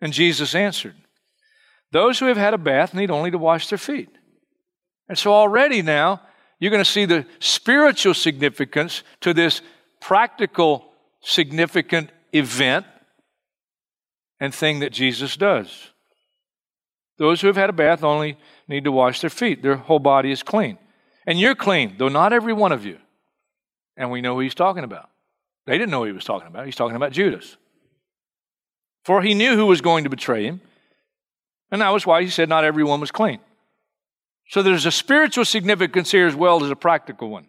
And 0.00 0.12
Jesus 0.12 0.54
answered, 0.54 0.94
Those 1.90 2.18
who 2.18 2.26
have 2.26 2.36
had 2.36 2.54
a 2.54 2.58
bath 2.58 2.94
need 2.94 3.10
only 3.10 3.30
to 3.30 3.38
wash 3.38 3.68
their 3.68 3.78
feet. 3.78 4.10
And 5.08 5.18
so 5.18 5.32
already 5.32 5.82
now, 5.82 6.22
you're 6.60 6.70
going 6.70 6.84
to 6.84 6.90
see 6.90 7.06
the 7.06 7.26
spiritual 7.40 8.14
significance 8.14 9.02
to 9.20 9.32
this 9.32 9.62
practical, 10.00 10.92
significant 11.20 12.10
event 12.32 12.86
and 14.40 14.54
thing 14.54 14.80
that 14.80 14.92
Jesus 14.92 15.36
does. 15.36 15.90
Those 17.18 17.40
who 17.40 17.48
have 17.48 17.56
had 17.56 17.70
a 17.70 17.74
bath 17.74 18.04
only 18.04 18.38
need 18.68 18.84
to 18.84 18.92
wash 18.92 19.20
their 19.20 19.30
feet. 19.30 19.62
Their 19.62 19.76
whole 19.76 19.98
body 19.98 20.30
is 20.30 20.42
clean. 20.42 20.78
And 21.26 21.38
you're 21.38 21.54
clean, 21.54 21.96
though 21.98 22.08
not 22.08 22.32
every 22.32 22.52
one 22.52 22.72
of 22.72 22.86
you. 22.86 22.98
And 23.96 24.10
we 24.10 24.20
know 24.20 24.34
who 24.34 24.40
he's 24.40 24.54
talking 24.54 24.84
about. 24.84 25.10
They 25.66 25.76
didn't 25.76 25.90
know 25.90 26.00
what 26.00 26.08
he 26.08 26.12
was 26.12 26.24
talking 26.24 26.46
about. 26.46 26.64
He's 26.64 26.76
talking 26.76 26.96
about 26.96 27.12
Judas. 27.12 27.56
For 29.04 29.20
he 29.20 29.34
knew 29.34 29.56
who 29.56 29.66
was 29.66 29.80
going 29.80 30.04
to 30.04 30.10
betray 30.10 30.44
him. 30.44 30.60
And 31.70 31.82
that 31.82 31.90
was 31.90 32.06
why 32.06 32.22
he 32.22 32.30
said 32.30 32.48
not 32.48 32.64
everyone 32.64 33.00
was 33.00 33.10
clean. 33.10 33.40
So 34.48 34.62
there's 34.62 34.86
a 34.86 34.92
spiritual 34.92 35.44
significance 35.44 36.10
here 36.10 36.26
as 36.26 36.34
well 36.34 36.64
as 36.64 36.70
a 36.70 36.76
practical 36.76 37.28
one. 37.28 37.46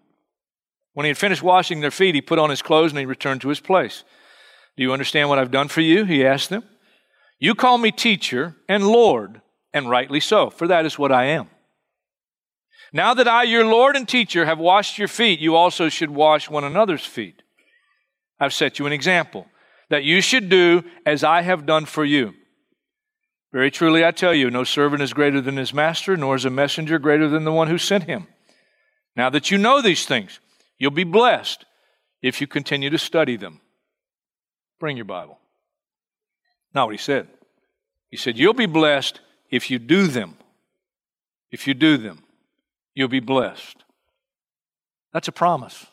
When 0.94 1.06
he 1.06 1.10
had 1.10 1.18
finished 1.18 1.44
washing 1.44 1.80
their 1.80 1.92
feet, 1.92 2.16
he 2.16 2.22
put 2.22 2.40
on 2.40 2.50
his 2.50 2.62
clothes 2.62 2.92
and 2.92 3.00
he 3.00 3.06
returned 3.06 3.42
to 3.42 3.50
his 3.50 3.62
place. 3.62 4.04
Do 4.76 4.84
you 4.84 4.92
understand 4.92 5.30
what 5.30 5.40
I've 5.40 5.52
done 5.52 5.70
for 5.70 5.82
you? 5.82 6.04
He 6.04 6.26
asked 6.26 6.50
them. 6.50 6.64
You 7.40 7.56
call 7.56 7.78
me 7.78 7.92
teacher 7.92 8.58
and 8.68 8.88
Lord, 8.88 9.42
and 9.74 9.90
rightly 9.90 10.20
so, 10.20 10.50
for 10.50 10.68
that 10.68 10.86
is 10.86 11.00
what 11.00 11.12
I 11.12 11.26
am. 11.26 11.50
Now 12.92 13.14
that 13.14 13.28
I, 13.28 13.44
your 13.44 13.66
Lord 13.66 13.96
and 13.96 14.08
teacher, 14.08 14.46
have 14.46 14.60
washed 14.60 14.98
your 14.98 15.08
feet, 15.08 15.40
you 15.40 15.56
also 15.56 15.90
should 15.90 16.10
wash 16.10 16.50
one 16.50 16.64
another's 16.64 17.06
feet. 17.06 17.42
I've 18.40 18.54
set 18.54 18.80
you 18.80 18.86
an 18.86 18.94
example 18.94 19.48
that 19.90 20.04
you 20.04 20.22
should 20.22 20.50
do 20.50 20.84
as 21.06 21.24
I 21.24 21.42
have 21.42 21.66
done 21.66 21.86
for 21.86 22.04
you. 22.04 22.34
Very 23.52 23.72
truly, 23.72 24.06
I 24.06 24.12
tell 24.12 24.34
you, 24.34 24.52
no 24.52 24.64
servant 24.64 25.02
is 25.02 25.14
greater 25.14 25.42
than 25.42 25.58
his 25.58 25.74
master, 25.74 26.16
nor 26.16 26.36
is 26.36 26.46
a 26.46 26.52
messenger 26.52 27.00
greater 27.00 27.28
than 27.28 27.46
the 27.46 27.52
one 27.52 27.68
who 27.68 27.78
sent 27.78 28.04
him. 28.04 28.28
Now 29.16 29.30
that 29.32 29.50
you 29.50 29.58
know 29.58 29.82
these 29.82 30.06
things, 30.06 30.40
you'll 30.78 30.92
be 30.92 31.04
blessed 31.04 31.66
if 32.22 32.42
you 32.42 32.48
continue 32.48 32.90
to 32.90 32.98
study 32.98 33.38
them. 33.38 33.62
Bring 34.80 34.98
your 34.98 35.06
Bible. 35.06 35.40
Not 36.74 36.88
what 36.88 36.94
he 36.94 36.98
said. 36.98 37.28
He 38.10 38.18
said, 38.18 38.38
You'll 38.38 38.54
be 38.54 38.66
blessed 38.66 39.20
if 39.50 39.70
you 39.70 39.80
do 39.80 40.08
them. 40.08 40.36
If 41.52 41.68
you 41.68 41.74
do 41.74 41.98
them, 41.98 42.24
you'll 42.94 43.08
be 43.08 43.20
blessed. 43.20 43.78
That's 45.14 45.28
a 45.28 45.32
promise. 45.32 45.88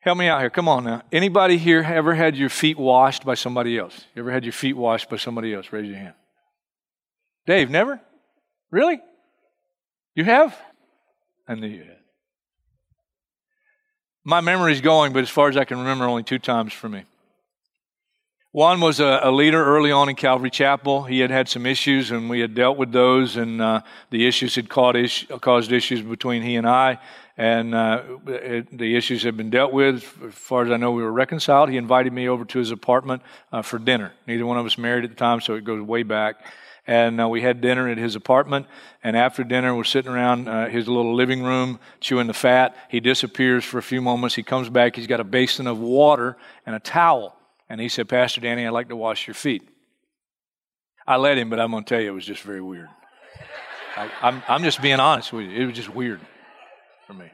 Help 0.00 0.18
me 0.18 0.28
out 0.28 0.40
here. 0.40 0.50
Come 0.50 0.68
on 0.68 0.84
now. 0.84 1.02
Anybody 1.10 1.56
here 1.56 1.82
ever 1.82 2.14
had 2.14 2.36
your 2.36 2.50
feet 2.50 2.78
washed 2.78 3.24
by 3.24 3.34
somebody 3.34 3.78
else? 3.78 4.04
You 4.14 4.22
ever 4.22 4.30
had 4.30 4.44
your 4.44 4.52
feet 4.52 4.76
washed 4.76 5.08
by 5.08 5.16
somebody 5.16 5.54
else? 5.54 5.72
Raise 5.72 5.86
your 5.86 5.96
hand. 5.96 6.14
Dave, 7.46 7.70
never? 7.70 8.00
Really? 8.70 9.00
You 10.14 10.24
have? 10.24 10.56
I 11.48 11.54
knew 11.54 11.66
you 11.66 11.82
had. 11.82 11.98
My 14.24 14.40
memory's 14.40 14.80
going, 14.80 15.12
but 15.12 15.22
as 15.22 15.30
far 15.30 15.48
as 15.48 15.56
I 15.56 15.64
can 15.64 15.78
remember, 15.78 16.04
only 16.04 16.22
two 16.22 16.38
times 16.38 16.72
for 16.72 16.88
me. 16.88 17.04
One 18.54 18.80
was 18.80 19.00
a, 19.00 19.18
a, 19.24 19.32
leader 19.32 19.64
early 19.64 19.90
on 19.90 20.08
in 20.08 20.14
Calvary 20.14 20.48
Chapel. 20.48 21.02
He 21.02 21.18
had 21.18 21.32
had 21.32 21.48
some 21.48 21.66
issues, 21.66 22.12
and 22.12 22.30
we 22.30 22.38
had 22.38 22.54
dealt 22.54 22.78
with 22.78 22.92
those, 22.92 23.36
and 23.36 23.60
uh, 23.60 23.80
the 24.10 24.28
issues 24.28 24.54
had 24.54 24.68
caused, 24.68 25.28
caused 25.40 25.72
issues 25.72 26.02
between 26.02 26.40
he 26.40 26.54
and 26.54 26.64
I, 26.64 27.00
and 27.36 27.74
uh, 27.74 28.04
it, 28.28 28.78
the 28.78 28.94
issues 28.94 29.24
had 29.24 29.36
been 29.36 29.50
dealt 29.50 29.72
with. 29.72 30.04
As 30.22 30.34
far 30.34 30.64
as 30.64 30.70
I 30.70 30.76
know, 30.76 30.92
we 30.92 31.02
were 31.02 31.10
reconciled. 31.10 31.68
He 31.68 31.76
invited 31.76 32.12
me 32.12 32.28
over 32.28 32.44
to 32.44 32.58
his 32.60 32.70
apartment 32.70 33.22
uh, 33.50 33.62
for 33.62 33.80
dinner. 33.80 34.12
Neither 34.28 34.46
one 34.46 34.56
of 34.56 34.64
us 34.64 34.78
married 34.78 35.02
at 35.02 35.10
the 35.10 35.16
time, 35.16 35.40
so 35.40 35.54
it 35.56 35.64
goes 35.64 35.82
way 35.82 36.04
back. 36.04 36.36
And 36.86 37.20
uh, 37.20 37.28
we 37.28 37.40
had 37.40 37.60
dinner 37.60 37.88
at 37.88 37.98
his 37.98 38.14
apartment, 38.14 38.68
and 39.02 39.16
after 39.16 39.42
dinner, 39.42 39.74
we're 39.74 39.82
sitting 39.82 40.12
around 40.12 40.46
uh, 40.46 40.68
his 40.68 40.86
little 40.86 41.16
living 41.16 41.42
room 41.42 41.80
chewing 41.98 42.28
the 42.28 42.34
fat. 42.34 42.76
He 42.88 43.00
disappears 43.00 43.64
for 43.64 43.78
a 43.78 43.82
few 43.82 44.00
moments. 44.00 44.36
He 44.36 44.44
comes 44.44 44.68
back. 44.68 44.94
He's 44.94 45.08
got 45.08 45.18
a 45.18 45.24
basin 45.24 45.66
of 45.66 45.80
water 45.80 46.36
and 46.64 46.76
a 46.76 46.78
towel. 46.78 47.33
And 47.68 47.80
he 47.80 47.88
said, 47.88 48.08
Pastor 48.08 48.40
Danny, 48.40 48.66
I'd 48.66 48.70
like 48.70 48.88
to 48.88 48.96
wash 48.96 49.26
your 49.26 49.34
feet. 49.34 49.68
I 51.06 51.16
let 51.16 51.38
him, 51.38 51.50
but 51.50 51.60
I'm 51.60 51.70
going 51.70 51.84
to 51.84 51.88
tell 51.88 52.00
you, 52.00 52.08
it 52.08 52.14
was 52.14 52.26
just 52.26 52.42
very 52.42 52.62
weird. 52.62 52.88
I, 53.96 54.10
I'm, 54.22 54.42
I'm 54.48 54.62
just 54.62 54.82
being 54.82 55.00
honest 55.00 55.32
with 55.32 55.46
you. 55.46 55.62
It 55.62 55.66
was 55.66 55.74
just 55.74 55.94
weird 55.94 56.20
for 57.06 57.14
me. 57.14 57.26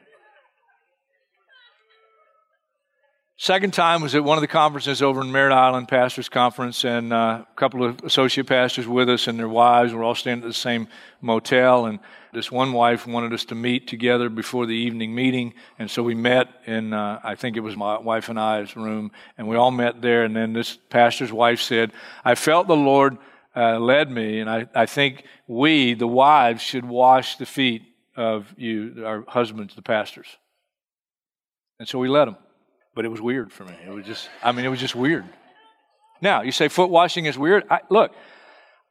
Second 3.41 3.73
time 3.73 4.03
was 4.03 4.13
at 4.13 4.23
one 4.23 4.37
of 4.37 4.43
the 4.43 4.47
conferences 4.47 5.01
over 5.01 5.19
in 5.19 5.31
Merritt 5.31 5.51
Island 5.51 5.87
Pastors 5.87 6.29
Conference, 6.29 6.85
and 6.85 7.11
uh, 7.11 7.41
a 7.41 7.55
couple 7.55 7.83
of 7.83 7.99
associate 8.03 8.45
pastors 8.45 8.87
with 8.87 9.09
us 9.09 9.25
and 9.25 9.39
their 9.39 9.49
wives 9.49 9.93
were 9.93 10.03
all 10.03 10.13
staying 10.13 10.37
at 10.37 10.43
the 10.43 10.53
same 10.53 10.87
motel. 11.21 11.87
And 11.87 11.97
this 12.33 12.51
one 12.51 12.71
wife 12.71 13.07
wanted 13.07 13.33
us 13.33 13.43
to 13.45 13.55
meet 13.55 13.87
together 13.87 14.29
before 14.29 14.67
the 14.67 14.75
evening 14.75 15.15
meeting, 15.15 15.55
and 15.79 15.89
so 15.89 16.03
we 16.03 16.13
met 16.13 16.49
in 16.67 16.93
uh, 16.93 17.19
I 17.23 17.33
think 17.33 17.57
it 17.57 17.61
was 17.61 17.75
my 17.75 17.97
wife 17.97 18.29
and 18.29 18.39
I's 18.39 18.75
room, 18.75 19.11
and 19.39 19.47
we 19.47 19.55
all 19.55 19.71
met 19.71 20.03
there. 20.03 20.23
And 20.23 20.35
then 20.35 20.53
this 20.53 20.77
pastor's 20.91 21.33
wife 21.33 21.61
said, 21.61 21.93
"I 22.23 22.35
felt 22.35 22.67
the 22.67 22.75
Lord 22.75 23.17
uh, 23.55 23.79
led 23.79 24.11
me, 24.11 24.39
and 24.39 24.51
I, 24.51 24.67
I 24.75 24.85
think 24.85 25.23
we, 25.47 25.95
the 25.95 26.05
wives, 26.05 26.61
should 26.61 26.85
wash 26.85 27.37
the 27.37 27.47
feet 27.47 27.81
of 28.15 28.53
you, 28.55 29.03
our 29.03 29.23
husbands, 29.27 29.73
the 29.73 29.81
pastors." 29.81 30.27
And 31.79 31.87
so 31.87 31.97
we 31.97 32.07
let 32.07 32.25
them 32.25 32.37
but 32.95 33.05
it 33.05 33.09
was 33.09 33.21
weird 33.21 33.51
for 33.51 33.63
me. 33.63 33.75
It 33.85 33.91
was 33.91 34.05
just, 34.05 34.29
I 34.43 34.51
mean, 34.51 34.65
it 34.65 34.69
was 34.69 34.79
just 34.79 34.95
weird. 34.95 35.25
Now, 36.21 36.41
you 36.41 36.51
say 36.51 36.67
foot 36.67 36.89
washing 36.89 37.25
is 37.25 37.37
weird. 37.37 37.65
I, 37.69 37.79
look, 37.89 38.13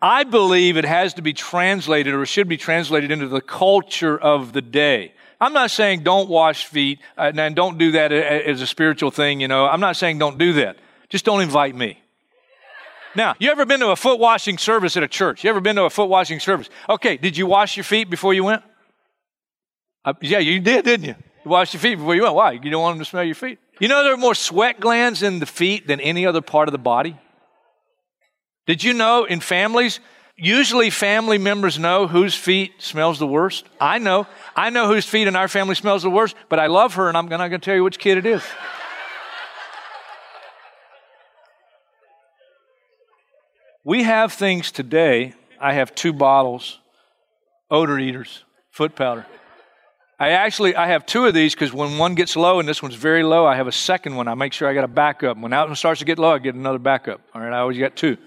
I 0.03 0.25
believe 0.25 0.77
it 0.77 0.85
has 0.85 1.15
to 1.15 1.23
be 1.23 1.33
translated 1.33 2.15
or 2.15 2.25
should 2.27 2.49
be 2.49 2.57
translated 2.57 3.11
into 3.11 3.29
the 3.29 3.41
culture 3.41 4.19
of 4.19 4.53
the 4.53 4.63
day. 4.63 5.13
I'm 5.41 5.53
not 5.53 5.71
saying 5.71 6.03
don't 6.03 6.29
wash 6.29 6.67
feet 6.67 7.01
uh, 7.17 7.33
and 7.35 7.55
don't 7.57 7.79
do 7.79 7.93
that 7.93 8.13
as 8.13 8.61
a 8.61 8.67
spiritual 8.67 9.11
thing, 9.11 9.41
you 9.41 9.49
know. 9.49 9.67
I'm 9.67 9.81
not 9.81 9.97
saying 9.97 10.19
don't 10.19 10.39
do 10.39 10.55
that. 10.55 10.77
Just 11.09 11.25
don't 11.25 11.41
invite 11.41 11.75
me. 11.75 12.01
Now, 13.17 13.35
you 13.39 13.51
ever 13.51 13.67
been 13.67 13.81
to 13.81 13.89
a 13.89 13.97
foot 13.97 14.21
washing 14.21 14.59
service 14.59 14.97
at 14.97 15.03
a 15.03 15.09
church? 15.09 15.43
You 15.43 15.51
ever 15.51 15.61
been 15.61 15.77
to 15.77 15.85
a 15.85 15.91
foot 15.91 16.09
washing 16.09 16.41
service? 16.41 16.69
Okay, 16.89 17.17
did 17.17 17.37
you 17.37 17.47
wash 17.47 17.77
your 17.77 17.85
feet 17.85 18.09
before 18.09 18.35
you 18.35 18.45
went? 18.45 18.63
Uh, 20.05 20.15
yeah, 20.21 20.39
you 20.39 20.61
did, 20.61 20.85
didn't 20.85 21.07
you? 21.07 21.15
Washed 21.51 21.75
your 21.75 21.81
feet 21.81 21.97
before 21.97 22.15
you 22.15 22.23
went. 22.23 22.37
Why? 22.37 22.53
You 22.53 22.71
don't 22.71 22.81
want 22.81 22.97
them 22.97 23.05
to 23.05 23.11
smell 23.11 23.25
your 23.25 23.35
feet. 23.35 23.59
You 23.81 23.89
know 23.89 24.05
there 24.05 24.15
are 24.15 24.17
more 24.17 24.37
sweat 24.37 24.79
glands 24.79 25.25
in 25.25 25.41
the 25.41 25.47
feet 25.47 25.89
than 25.89 25.99
any 25.99 26.25
other 26.25 26.41
part 26.41 26.69
of 26.69 26.73
the 26.73 26.79
body? 26.79 27.19
Did 28.69 28.85
you 28.85 28.93
know 28.93 29.25
in 29.25 29.41
families, 29.41 29.99
usually 30.37 30.91
family 30.91 31.39
members 31.39 31.77
know 31.77 32.07
whose 32.07 32.37
feet 32.37 32.75
smells 32.79 33.19
the 33.19 33.27
worst? 33.27 33.67
I 33.81 33.99
know. 33.99 34.29
I 34.55 34.71
know 34.71 34.87
whose 34.87 35.07
feet 35.07 35.27
in 35.27 35.35
our 35.35 35.49
family 35.49 35.75
smells 35.75 36.05
the 36.05 36.11
worst, 36.11 36.37
but 36.49 36.61
I 36.61 36.69
love 36.69 36.95
her 36.95 37.09
and 37.09 37.17
I'm 37.19 37.27
not 37.27 37.49
going 37.49 37.51
to 37.51 37.59
tell 37.59 37.75
you 37.75 37.83
which 37.83 37.99
kid 37.99 38.17
it 38.17 38.27
is. 38.27 38.45
we 43.85 44.05
have 44.05 44.33
things 44.33 44.71
today. 44.71 45.35
I 45.61 45.73
have 45.73 45.97
two 45.97 46.13
bottles, 46.13 46.79
odor 47.73 47.99
eaters, 47.99 48.45
foot 48.71 48.95
powder. 48.95 49.27
I 50.21 50.33
actually 50.33 50.77
I 50.77 50.89
have 50.89 51.07
two 51.07 51.25
of 51.25 51.33
these 51.33 51.55
because 51.55 51.73
when 51.73 51.97
one 51.97 52.15
gets 52.15 52.37
low 52.37 52.61
and 52.61 52.69
this 52.69 52.83
one's 52.83 52.95
very 52.95 53.23
low, 53.23 53.47
I 53.47 53.57
have 53.57 53.67
a 53.67 53.73
second 53.73 54.17
one. 54.17 54.29
I 54.29 54.35
make 54.35 54.53
sure 54.53 54.69
I 54.69 54.75
got 54.75 54.85
a 54.85 54.89
backup. 54.89 55.39
When 55.39 55.53
that 55.53 55.67
one 55.67 55.75
starts 55.75 56.01
to 56.01 56.05
get 56.05 56.19
low, 56.19 56.35
I 56.35 56.39
get 56.39 56.55
another 56.55 56.79
backup. 56.79 57.23
All 57.35 57.41
right, 57.41 57.51
I 57.51 57.61
always 57.61 57.79
got 57.79 57.97
two. 57.97 58.19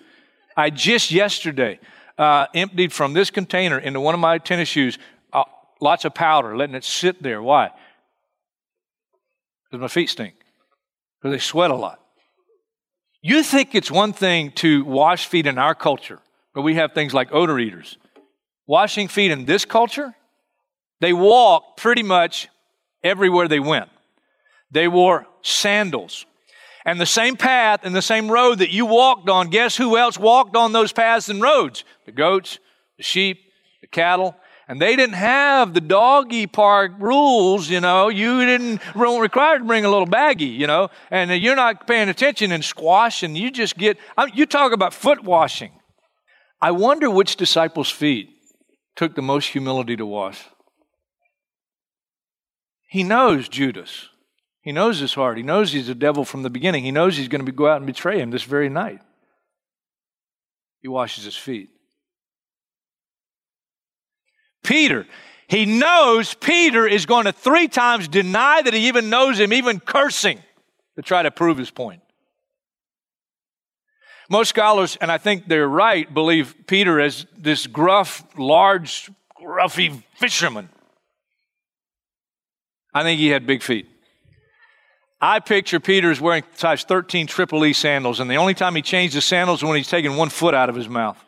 I 0.57 0.71
just 0.71 1.11
yesterday 1.11 1.79
uh, 2.17 2.47
emptied 2.55 2.93
from 2.93 3.13
this 3.13 3.29
container 3.29 3.77
into 3.77 4.01
one 4.01 4.15
of 4.15 4.19
my 4.19 4.39
tennis 4.39 4.69
shoes 4.69 4.97
uh, 5.31 5.43
lots 5.79 6.03
of 6.03 6.15
powder, 6.15 6.57
letting 6.57 6.73
it 6.73 6.83
sit 6.83 7.21
there. 7.21 7.43
Why? 7.43 7.69
Because 9.69 9.81
my 9.81 9.87
feet 9.87 10.09
stink. 10.09 10.33
Because 11.21 11.35
they 11.35 11.39
sweat 11.39 11.69
a 11.69 11.75
lot. 11.75 11.99
You 13.21 13.43
think 13.43 13.75
it's 13.75 13.91
one 13.91 14.13
thing 14.13 14.51
to 14.53 14.83
wash 14.83 15.27
feet 15.27 15.45
in 15.45 15.59
our 15.59 15.75
culture, 15.75 16.19
but 16.55 16.63
we 16.63 16.73
have 16.73 16.93
things 16.93 17.13
like 17.13 17.29
odor 17.31 17.59
eaters. 17.59 17.97
Washing 18.65 19.07
feet 19.07 19.29
in 19.29 19.45
this 19.45 19.63
culture, 19.63 20.15
they 21.01 21.13
walked 21.13 21.77
pretty 21.77 22.03
much 22.03 22.47
everywhere 23.03 23.47
they 23.47 23.59
went. 23.59 23.89
They 24.71 24.87
wore 24.87 25.27
sandals. 25.41 26.25
And 26.85 26.99
the 26.99 27.05
same 27.05 27.37
path 27.37 27.81
and 27.83 27.95
the 27.95 28.01
same 28.01 28.29
road 28.29 28.59
that 28.59 28.71
you 28.71 28.85
walked 28.85 29.29
on, 29.29 29.49
guess 29.49 29.77
who 29.77 29.97
else 29.97 30.17
walked 30.17 30.55
on 30.55 30.73
those 30.73 30.91
paths 30.91 31.29
and 31.29 31.41
roads? 31.41 31.85
The 32.05 32.11
goats, 32.11 32.59
the 32.97 33.03
sheep, 33.03 33.39
the 33.81 33.87
cattle. 33.87 34.35
And 34.67 34.81
they 34.81 34.95
didn't 34.95 35.15
have 35.15 35.73
the 35.73 35.81
doggy 35.81 36.47
park 36.47 36.93
rules, 36.97 37.69
you 37.69 37.81
know. 37.81 38.07
You 38.07 38.45
didn't 38.45 38.81
weren't 38.95 39.21
required 39.21 39.59
to 39.59 39.65
bring 39.65 39.83
a 39.83 39.89
little 39.89 40.07
baggie, 40.07 40.57
you 40.57 40.67
know. 40.67 40.89
And 41.11 41.31
you're 41.31 41.55
not 41.55 41.85
paying 41.85 42.07
attention 42.07 42.51
and 42.53 42.63
squash, 42.63 43.23
and 43.23 43.37
you 43.37 43.51
just 43.51 43.77
get. 43.77 43.97
You 44.33 44.45
talk 44.45 44.71
about 44.71 44.93
foot 44.93 45.23
washing. 45.23 45.71
I 46.61 46.71
wonder 46.71 47.09
which 47.09 47.35
disciples' 47.35 47.89
feet 47.89 48.29
took 48.95 49.15
the 49.15 49.21
most 49.21 49.49
humility 49.49 49.97
to 49.97 50.05
wash. 50.05 50.41
He 52.93 53.01
knows 53.01 53.49
Judas. 53.49 54.09
He 54.61 54.71
knows 54.71 54.99
his 54.99 55.15
heart. 55.15 55.37
He 55.37 55.41
knows 55.41 55.71
he's 55.71 55.89
a 55.89 55.95
devil 55.95 56.23
from 56.23 56.43
the 56.43 56.49
beginning. 56.51 56.83
He 56.83 56.91
knows 56.91 57.17
he's 57.17 57.27
going 57.27 57.43
to 57.43 57.51
go 57.51 57.67
out 57.67 57.77
and 57.77 57.87
betray 57.87 58.19
him 58.19 58.29
this 58.29 58.43
very 58.43 58.69
night. 58.69 59.01
He 60.79 60.87
washes 60.87 61.23
his 61.23 61.35
feet. 61.35 61.71
Peter, 64.63 65.07
he 65.47 65.65
knows 65.65 66.35
Peter 66.35 66.85
is 66.85 67.07
going 67.07 67.25
to 67.25 67.31
three 67.31 67.67
times 67.67 68.07
deny 68.07 68.61
that 68.61 68.75
he 68.75 68.87
even 68.87 69.09
knows 69.09 69.39
him, 69.39 69.53
even 69.53 69.79
cursing 69.79 70.37
to 70.95 71.01
try 71.01 71.23
to 71.23 71.31
prove 71.31 71.57
his 71.57 71.71
point. 71.71 72.03
Most 74.29 74.49
scholars, 74.49 74.99
and 75.01 75.11
I 75.11 75.17
think 75.17 75.47
they're 75.47 75.67
right, 75.67 76.13
believe 76.13 76.53
Peter 76.67 77.01
as 77.01 77.25
this 77.35 77.65
gruff, 77.65 78.23
large, 78.37 79.09
gruffy 79.35 80.03
fisherman. 80.13 80.69
I 82.93 83.03
think 83.03 83.19
he 83.19 83.29
had 83.29 83.47
big 83.47 83.63
feet. 83.63 83.87
I 85.19 85.39
picture 85.39 85.79
Peter's 85.79 86.19
wearing 86.19 86.43
size 86.55 86.83
13 86.83 87.27
triple 87.27 87.65
E 87.65 87.73
sandals, 87.73 88.19
and 88.19 88.29
the 88.29 88.35
only 88.35 88.53
time 88.53 88.75
he 88.75 88.81
changed 88.81 89.15
his 89.15 89.23
sandals 89.23 89.63
was 89.63 89.69
when 89.69 89.77
he's 89.77 89.87
taking 89.87 90.17
one 90.17 90.29
foot 90.29 90.53
out 90.53 90.69
of 90.69 90.75
his 90.75 90.89
mouth. 90.89 91.23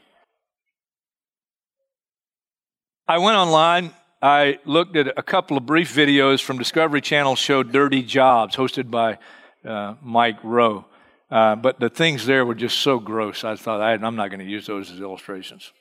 I 3.08 3.20
went 3.20 3.38
online. 3.38 3.92
I 4.22 4.60
looked 4.66 4.96
at 4.96 5.18
a 5.18 5.24
couple 5.24 5.56
of 5.56 5.66
brief 5.66 5.96
videos 5.96 6.42
from 6.42 6.58
Discovery 6.58 7.02
Channel 7.02 7.36
showed 7.36 7.72
Dirty 7.72 8.02
Jobs, 8.02 8.56
hosted 8.56 8.90
by 8.90 9.20
uh, 9.64 9.96
Mike 10.02 10.40
Rowe. 10.44 10.86
Uh, 11.30 11.56
but 11.56 11.80
the 11.80 11.90
things 11.90 12.26
there 12.26 12.46
were 12.46 12.56
just 12.56 12.80
so 12.80 13.00
gross. 13.00 13.44
I 13.44 13.56
thought 13.56 13.82
I, 13.82 13.94
I'm 13.94 14.16
not 14.16 14.30
going 14.30 14.40
to 14.40 14.46
use 14.46 14.68
those 14.68 14.92
as 14.92 15.00
illustrations. 15.00 15.72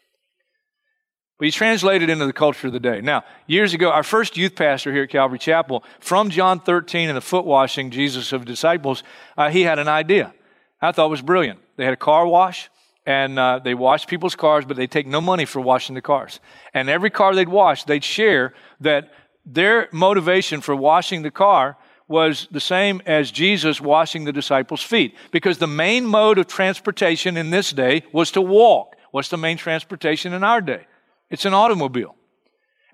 But 1.38 1.46
he's 1.46 1.54
translated 1.54 2.10
into 2.10 2.26
the 2.26 2.32
culture 2.32 2.68
of 2.68 2.72
the 2.72 2.80
day. 2.80 3.00
Now, 3.00 3.24
years 3.46 3.74
ago, 3.74 3.90
our 3.90 4.04
first 4.04 4.36
youth 4.36 4.54
pastor 4.54 4.92
here 4.92 5.02
at 5.02 5.10
Calvary 5.10 5.38
Chapel, 5.38 5.82
from 5.98 6.30
John 6.30 6.60
13 6.60 7.08
and 7.08 7.16
the 7.16 7.20
foot 7.20 7.44
washing 7.44 7.90
Jesus 7.90 8.32
of 8.32 8.44
disciples, 8.44 9.02
uh, 9.36 9.50
he 9.50 9.62
had 9.62 9.80
an 9.80 9.88
idea. 9.88 10.32
I 10.80 10.92
thought 10.92 11.06
it 11.06 11.10
was 11.10 11.22
brilliant. 11.22 11.58
They 11.76 11.84
had 11.84 11.92
a 11.92 11.96
car 11.96 12.26
wash, 12.26 12.70
and 13.04 13.38
uh, 13.38 13.58
they 13.62 13.74
washed 13.74 14.08
people's 14.08 14.36
cars, 14.36 14.64
but 14.64 14.76
they 14.76 14.86
take 14.86 15.08
no 15.08 15.20
money 15.20 15.44
for 15.44 15.60
washing 15.60 15.94
the 15.94 16.00
cars. 16.00 16.38
And 16.72 16.88
every 16.88 17.10
car 17.10 17.34
they'd 17.34 17.48
wash, 17.48 17.84
they'd 17.84 18.04
share 18.04 18.54
that 18.80 19.12
their 19.44 19.88
motivation 19.92 20.60
for 20.60 20.76
washing 20.76 21.22
the 21.22 21.30
car 21.32 21.76
was 22.06 22.46
the 22.50 22.60
same 22.60 23.02
as 23.06 23.30
Jesus 23.30 23.80
washing 23.80 24.24
the 24.24 24.32
disciples' 24.32 24.82
feet. 24.82 25.16
Because 25.32 25.58
the 25.58 25.66
main 25.66 26.06
mode 26.06 26.38
of 26.38 26.46
transportation 26.46 27.36
in 27.36 27.50
this 27.50 27.72
day 27.72 28.04
was 28.12 28.30
to 28.32 28.40
walk. 28.40 28.94
What's 29.10 29.30
the 29.30 29.36
main 29.36 29.56
transportation 29.56 30.32
in 30.32 30.44
our 30.44 30.60
day? 30.60 30.86
It's 31.34 31.44
an 31.44 31.52
automobile. 31.52 32.16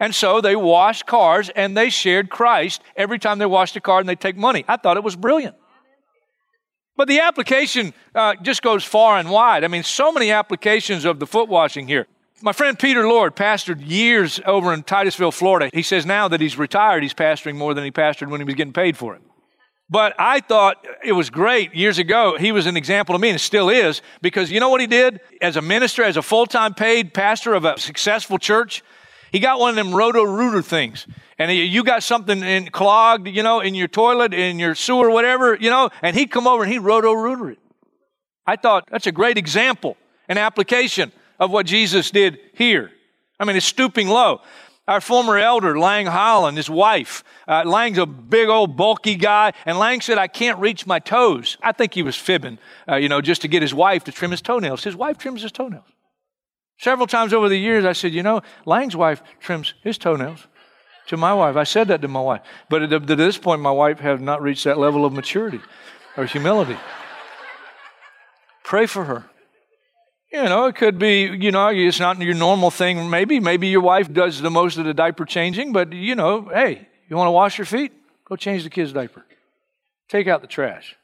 And 0.01 0.15
so 0.15 0.41
they 0.41 0.57
washed 0.57 1.07
cars 1.07 1.51
and 1.55 1.77
they 1.77 1.91
shared 1.91 2.31
Christ 2.31 2.83
every 2.97 3.19
time 3.19 3.39
they 3.39 3.47
washed 3.47 3.77
a 3.77 3.81
car 3.81 4.01
and 4.01 4.09
they 4.09 4.17
take 4.17 4.37
money. 4.37 4.65
I 4.67 4.79
thought 4.79 4.97
it 4.97 5.05
was 5.05 5.15
brilliant. 5.15 5.57
But 6.97 7.07
the 7.07 7.21
application 7.21 7.95
uh, 8.15 8.35
just 8.43 8.63
goes 8.63 8.83
far 8.83 9.19
and 9.19 9.31
wide. 9.31 9.63
I 9.63 9.69
mean, 9.69 9.83
so 9.83 10.11
many 10.11 10.31
applications 10.31 11.05
of 11.05 11.19
the 11.19 11.27
foot 11.27 11.49
washing 11.49 11.87
here. 11.87 12.07
My 12.43 12.53
friend 12.53 12.79
Peter 12.79 13.07
Lord 13.07 13.37
pastored 13.37 13.87
years 13.87 14.41
over 14.47 14.73
in 14.73 14.83
Titusville, 14.83 15.33
Florida. 15.33 15.71
He 15.73 15.83
says 15.83 16.07
now 16.07 16.29
that 16.29 16.41
he's 16.41 16.57
retired, 16.57 17.03
he's 17.03 17.15
pastoring 17.15 17.57
more 17.57 17.75
than 17.75 17.85
he 17.85 17.91
pastored 17.91 18.31
when 18.31 18.41
he 18.41 18.45
was 18.45 18.55
getting 18.55 18.73
paid 18.73 18.97
for 18.97 19.15
it. 19.15 19.23
But 19.91 20.15
I 20.19 20.39
thought 20.39 20.87
it 21.05 21.13
was 21.13 21.31
great 21.31 21.75
years 21.75 21.99
ago. 21.99 22.37
He 22.39 22.53
was 22.53 22.67
an 22.67 22.77
example 22.77 23.15
to 23.17 23.19
me, 23.19 23.31
and 23.31 23.41
still 23.41 23.69
is, 23.69 24.03
because 24.23 24.53
you 24.53 24.61
know 24.61 24.69
what 24.69 24.81
he 24.81 24.87
did? 24.87 25.21
As 25.43 25.57
a 25.57 25.63
minister, 25.63 26.05
as 26.05 26.17
a 26.17 26.23
full 26.23 26.47
time 26.47 26.75
paid 26.75 27.13
pastor 27.13 27.55
of 27.55 27.65
a 27.65 27.77
successful 27.77 28.39
church, 28.39 28.85
he 29.33 29.41
got 29.41 29.59
one 29.59 29.71
of 29.71 29.77
them 29.77 29.93
roto 29.93 30.23
rooter 30.23 30.63
things. 30.63 31.09
And 31.39 31.51
you 31.51 31.83
got 31.83 32.03
something 32.05 32.43
in, 32.43 32.71
clogged, 32.71 33.27
you 33.27 33.43
know, 33.43 33.61
in 33.61 33.75
your 33.75 33.89
toilet, 33.89 34.33
in 34.33 34.59
your 34.59 34.75
sewer, 34.75 35.11
whatever, 35.11 35.57
you 35.57 35.71
know, 35.71 35.91
and 36.03 36.17
he'd 36.17 36.31
come 36.31 36.47
over 36.47 36.63
and 36.63 36.73
he'd 36.73 36.81
roto 36.81 37.13
rooter 37.13 37.51
it. 37.51 37.59
I 38.47 38.57
thought 38.57 38.89
that's 38.91 39.07
a 39.07 39.13
great 39.13 39.39
example, 39.39 39.97
an 40.29 40.39
application 40.39 41.13
of 41.39 41.51
what 41.51 41.67
Jesus 41.67 42.11
did 42.11 42.39
here. 42.55 42.91
I 43.41 43.45
mean, 43.45 43.57
it's 43.57 43.67
stooping 43.67 44.07
low. 44.07 44.43
Our 44.89 45.01
former 45.01 45.39
elder, 45.39 45.79
Lang 45.79 46.07
Holland, 46.07 46.57
his 46.57 46.69
wife, 46.69 47.23
uh, 47.47 47.63
Lang's 47.65 47.99
a 47.99 48.07
big 48.07 48.49
old 48.49 48.77
bulky 48.77 49.15
guy, 49.15 49.53
and 49.65 49.79
Lang 49.79 50.01
said, 50.01 50.19
I 50.19 50.27
can't 50.27 50.59
reach 50.59 50.87
my 50.87 50.99
toes. 50.99 51.57
I 51.63 51.73
think 51.73 51.95
he 51.95 52.03
was 52.03 52.17
fibbing, 52.17 52.59
uh, 52.89 52.97
you 52.97 53.09
know, 53.09 53.21
just 53.21 53.43
to 53.43 53.49
get 53.49 53.63
his 53.63 53.73
wife 53.73 54.05
to 54.05 54.13
trim 54.13 54.33
his 54.33 54.43
toenails. 54.43 54.83
His 54.83 54.97
wife 54.97 55.19
trims 55.19 55.43
his 55.43 55.53
toenails. 55.53 55.85
Several 56.79 57.07
times 57.07 57.33
over 57.33 57.49
the 57.49 57.59
years, 57.59 57.85
I 57.85 57.93
said, 57.93 58.13
you 58.13 58.23
know, 58.23 58.41
Lang's 58.65 58.97
wife 58.97 59.23
trims 59.39 59.75
his 59.83 59.99
toenails 59.99 60.49
to 61.09 61.17
my 61.17 61.35
wife. 61.35 61.57
I 61.57 61.65
said 61.65 61.89
that 61.89 62.01
to 62.03 62.09
my 62.09 62.21
wife. 62.21 62.41
But 62.69 62.83
at, 62.83 62.93
at 62.93 63.07
this 63.07 63.37
point, 63.37 63.61
my 63.61 63.71
wife 63.71 64.01
has 64.01 64.21
not 64.21 64.41
reached 64.41 64.65
that 64.65 64.79
level 64.79 65.05
of 65.05 65.13
maturity 65.13 65.61
or 66.17 66.25
humility. 66.25 66.79
Pray 68.65 68.87
for 68.87 69.05
her. 69.05 69.27
You 70.33 70.45
know, 70.45 70.67
it 70.67 70.77
could 70.77 70.99
be, 70.99 71.23
you 71.23 71.51
know, 71.51 71.69
it's 71.69 71.99
not 71.99 72.21
your 72.21 72.35
normal 72.35 72.71
thing. 72.71 73.11
Maybe, 73.11 73.41
maybe 73.41 73.67
your 73.67 73.81
wife 73.81 74.13
does 74.13 74.41
the 74.41 74.51
most 74.51 74.79
of 74.79 74.85
the 74.85 74.95
diaper 74.95 75.25
changing, 75.25 75.73
but, 75.73 75.93
you 75.93 76.15
know, 76.15 76.49
hey, 76.53 76.87
you 77.09 77.17
want 77.17 77.27
to 77.27 77.33
wash 77.33 77.59
your 77.59 77.65
feet? 77.65 77.93
Go 78.25 78.37
change 78.37 78.63
the 78.63 78.71
kid's 78.71 78.93
diaper. 78.93 79.25
Take 80.09 80.29
out 80.29 80.41
the 80.41 80.47
trash. 80.47 80.97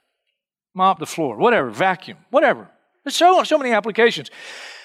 Mop 0.74 1.00
the 1.00 1.06
floor. 1.06 1.36
Whatever. 1.36 1.70
Vacuum. 1.70 2.18
Whatever. 2.30 2.68
There's 3.02 3.16
so, 3.16 3.42
so 3.42 3.58
many 3.58 3.72
applications. 3.72 4.30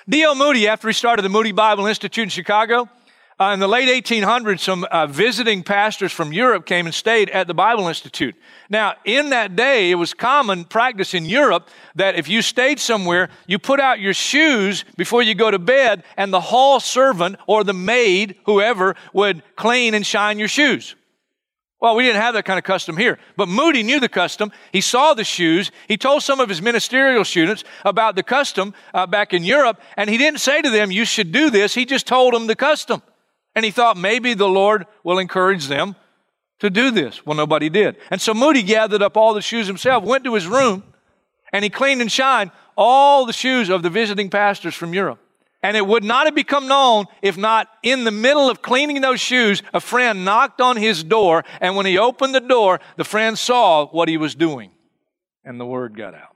D.L. 0.10 0.34
Moody, 0.34 0.68
after 0.68 0.88
he 0.88 0.94
started 0.94 1.22
the 1.22 1.30
Moody 1.30 1.52
Bible 1.52 1.86
Institute 1.86 2.24
in 2.24 2.30
Chicago, 2.30 2.90
uh, 3.42 3.54
in 3.54 3.60
the 3.60 3.68
late 3.68 3.90
1800s, 3.90 4.60
some 4.60 4.84
uh, 4.92 5.08
visiting 5.08 5.64
pastors 5.64 6.12
from 6.12 6.32
Europe 6.32 6.68
came 6.68 6.86
and 6.86 6.94
stayed 6.94 7.28
at 7.32 7.48
the 7.48 7.56
Bible 7.56 7.88
Institute. 7.88 8.36
Now, 8.70 8.94
in 9.04 9.32
that 9.32 9.56
day, 9.56 9.90
it 9.90 9.96
was 9.96 10.14
common 10.14 10.64
practice 10.64 11.16
in 11.16 11.26
Europe 11.26 11.68
that 11.96 12.14
if 12.14 12.30
you 12.30 12.44
stayed 12.44 12.80
somewhere, 12.80 13.30
you 13.48 13.58
put 13.58 13.80
out 13.80 14.00
your 14.00 14.14
shoes 14.14 14.86
before 14.96 15.24
you 15.24 15.34
go 15.34 15.50
to 15.50 15.58
bed, 15.58 16.04
and 16.18 16.32
the 16.32 16.40
hall 16.40 16.80
servant 16.80 17.38
or 17.48 17.64
the 17.64 17.74
maid, 17.74 18.36
whoever, 18.46 18.96
would 19.12 19.42
clean 19.56 19.96
and 19.96 20.06
shine 20.06 20.38
your 20.38 20.48
shoes. 20.48 20.94
Well, 21.80 21.96
we 21.96 22.04
didn't 22.04 22.22
have 22.22 22.36
that 22.36 22.46
kind 22.46 22.60
of 22.60 22.64
custom 22.64 22.96
here, 22.96 23.18
but 23.38 23.48
Moody 23.48 23.82
knew 23.82 24.00
the 24.00 24.08
custom. 24.08 24.52
He 24.72 24.82
saw 24.82 25.16
the 25.16 25.24
shoes. 25.24 25.72
He 25.88 25.98
told 25.98 26.22
some 26.22 26.40
of 26.40 26.48
his 26.48 26.62
ministerial 26.62 27.26
students 27.26 27.64
about 27.86 28.16
the 28.16 28.22
custom 28.22 28.76
uh, 28.94 29.08
back 29.08 29.34
in 29.34 29.44
Europe, 29.44 29.82
and 29.98 30.12
he 30.12 30.20
didn't 30.20 30.42
say 30.42 30.62
to 30.62 30.70
them, 30.70 30.92
You 30.92 31.06
should 31.06 31.32
do 31.32 31.50
this. 31.50 31.74
He 31.74 31.86
just 31.86 32.06
told 32.06 32.36
them 32.36 32.46
the 32.46 32.56
custom. 32.56 33.02
And 33.56 33.66
he 33.66 33.72
thought 33.72 33.98
maybe 33.98 34.34
the 34.34 34.48
Lord 34.48 34.86
will 35.04 35.20
encourage 35.20 35.68
them 35.68 35.96
to 36.60 36.70
do 36.70 36.92
this. 36.92 37.26
Well, 37.26 37.36
nobody 37.36 37.70
did. 37.70 37.98
And 38.10 38.22
so 38.22 38.34
Moody 38.34 38.64
gathered 38.64 39.02
up 39.02 39.18
all 39.18 39.34
the 39.34 39.42
shoes 39.42 39.68
himself, 39.68 40.04
went 40.04 40.24
to 40.24 40.36
his 40.36 40.48
room, 40.48 40.84
and 41.52 41.64
he 41.64 41.70
cleaned 41.70 42.02
and 42.02 42.12
shined 42.12 42.52
all 42.78 43.26
the 43.26 43.34
shoes 43.34 43.70
of 43.70 43.84
the 43.84 43.90
visiting 43.90 44.30
pastors 44.30 44.76
from 44.76 44.94
Europe. 44.94 45.20
And 45.64 45.78
it 45.78 45.86
would 45.86 46.04
not 46.04 46.26
have 46.26 46.34
become 46.34 46.68
known 46.68 47.06
if 47.22 47.38
not 47.38 47.68
in 47.84 48.04
the 48.04 48.12
middle 48.12 48.50
of 48.50 48.62
cleaning 48.62 49.02
those 49.02 49.20
shoes, 49.20 49.62
a 49.74 49.80
friend 49.80 50.26
knocked 50.26 50.60
on 50.60 50.78
his 50.78 51.04
door. 51.04 51.44
And 51.60 51.76
when 51.76 51.86
he 51.86 51.98
opened 51.98 52.34
the 52.34 52.40
door, 52.40 52.80
the 52.98 53.04
friend 53.04 53.38
saw 53.38 53.86
what 53.88 54.10
he 54.10 54.18
was 54.18 54.34
doing. 54.34 54.72
And 55.44 55.60
the 55.60 55.66
word 55.66 55.96
got 55.96 56.16
out. 56.16 56.36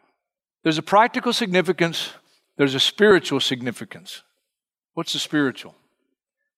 There's 0.63 0.77
a 0.77 0.83
practical 0.83 1.33
significance, 1.33 2.11
there's 2.57 2.75
a 2.75 2.79
spiritual 2.79 3.39
significance. 3.39 4.23
What's 4.93 5.13
the 5.13 5.19
spiritual? 5.19 5.75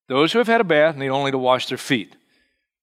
Those 0.07 0.31
who 0.31 0.39
have 0.39 0.47
had 0.47 0.61
a 0.61 0.65
bath 0.65 0.95
need 0.95 1.09
only 1.09 1.31
to 1.31 1.37
wash 1.37 1.67
their 1.67 1.77
feet. 1.77 2.15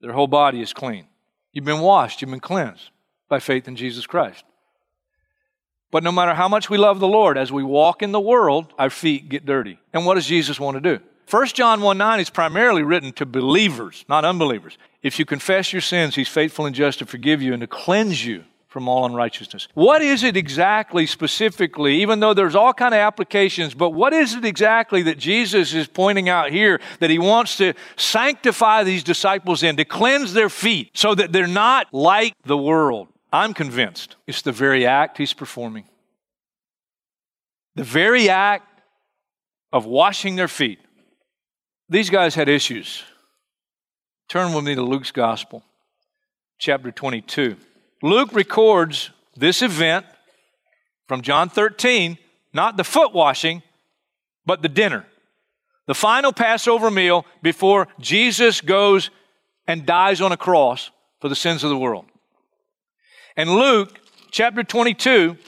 Their 0.00 0.12
whole 0.12 0.26
body 0.26 0.60
is 0.60 0.72
clean. 0.72 1.06
You've 1.52 1.64
been 1.64 1.80
washed, 1.80 2.20
you've 2.20 2.30
been 2.30 2.40
cleansed 2.40 2.90
by 3.28 3.40
faith 3.40 3.66
in 3.68 3.76
Jesus 3.76 4.06
Christ. 4.06 4.44
But 5.90 6.02
no 6.02 6.12
matter 6.12 6.34
how 6.34 6.48
much 6.48 6.68
we 6.68 6.76
love 6.76 6.98
the 6.98 7.08
Lord, 7.08 7.38
as 7.38 7.52
we 7.52 7.62
walk 7.62 8.02
in 8.02 8.12
the 8.12 8.20
world, 8.20 8.72
our 8.78 8.90
feet 8.90 9.28
get 9.28 9.46
dirty. 9.46 9.78
And 9.92 10.04
what 10.04 10.16
does 10.16 10.26
Jesus 10.26 10.58
want 10.58 10.76
to 10.76 10.80
do? 10.80 11.02
1 11.30 11.46
John 11.48 11.80
1 11.80 11.96
9 11.96 12.20
is 12.20 12.30
primarily 12.30 12.82
written 12.82 13.12
to 13.12 13.24
believers, 13.24 14.04
not 14.08 14.24
unbelievers. 14.24 14.76
If 15.02 15.18
you 15.18 15.24
confess 15.24 15.72
your 15.72 15.80
sins, 15.80 16.16
he's 16.16 16.28
faithful 16.28 16.66
and 16.66 16.74
just 16.74 16.98
to 16.98 17.06
forgive 17.06 17.40
you 17.40 17.52
and 17.52 17.60
to 17.60 17.66
cleanse 17.66 18.26
you 18.26 18.44
from 18.74 18.88
all 18.88 19.06
unrighteousness. 19.06 19.68
What 19.74 20.02
is 20.02 20.24
it 20.24 20.36
exactly 20.36 21.06
specifically, 21.06 22.02
even 22.02 22.18
though 22.18 22.34
there's 22.34 22.56
all 22.56 22.74
kind 22.74 22.92
of 22.92 22.98
applications, 22.98 23.72
but 23.72 23.90
what 23.90 24.12
is 24.12 24.34
it 24.34 24.44
exactly 24.44 25.02
that 25.04 25.16
Jesus 25.16 25.72
is 25.74 25.86
pointing 25.86 26.28
out 26.28 26.50
here 26.50 26.80
that 26.98 27.08
he 27.08 27.20
wants 27.20 27.56
to 27.58 27.74
sanctify 27.94 28.82
these 28.82 29.04
disciples 29.04 29.62
in, 29.62 29.76
to 29.76 29.84
cleanse 29.84 30.32
their 30.32 30.48
feet 30.48 30.90
so 30.92 31.14
that 31.14 31.30
they're 31.30 31.46
not 31.46 31.86
like 31.94 32.34
the 32.42 32.58
world? 32.58 33.06
I'm 33.32 33.54
convinced 33.54 34.16
it's 34.26 34.42
the 34.42 34.50
very 34.50 34.84
act 34.86 35.18
he's 35.18 35.32
performing. 35.32 35.84
The 37.76 37.84
very 37.84 38.28
act 38.28 38.80
of 39.72 39.86
washing 39.86 40.34
their 40.34 40.48
feet. 40.48 40.80
These 41.88 42.10
guys 42.10 42.34
had 42.34 42.48
issues. 42.48 43.04
Turn 44.28 44.52
with 44.52 44.64
me 44.64 44.74
to 44.74 44.82
Luke's 44.82 45.12
Gospel, 45.12 45.62
chapter 46.58 46.90
22. 46.90 47.56
Luke 48.04 48.34
records 48.34 49.08
this 49.34 49.62
event 49.62 50.04
from 51.08 51.22
John 51.22 51.48
13, 51.48 52.18
not 52.52 52.76
the 52.76 52.84
foot 52.84 53.14
washing, 53.14 53.62
but 54.44 54.60
the 54.60 54.68
dinner. 54.68 55.06
The 55.86 55.94
final 55.94 56.30
Passover 56.30 56.90
meal 56.90 57.24
before 57.40 57.88
Jesus 57.98 58.60
goes 58.60 59.08
and 59.66 59.86
dies 59.86 60.20
on 60.20 60.32
a 60.32 60.36
cross 60.36 60.90
for 61.18 61.30
the 61.30 61.34
sins 61.34 61.64
of 61.64 61.70
the 61.70 61.78
world. 61.78 62.04
And 63.38 63.48
Luke 63.48 63.98
chapter 64.30 64.62
22, 64.62 65.38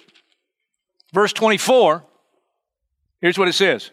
verse 1.12 1.34
24, 1.34 2.04
here's 3.20 3.38
what 3.38 3.48
it 3.48 3.52
says. 3.52 3.90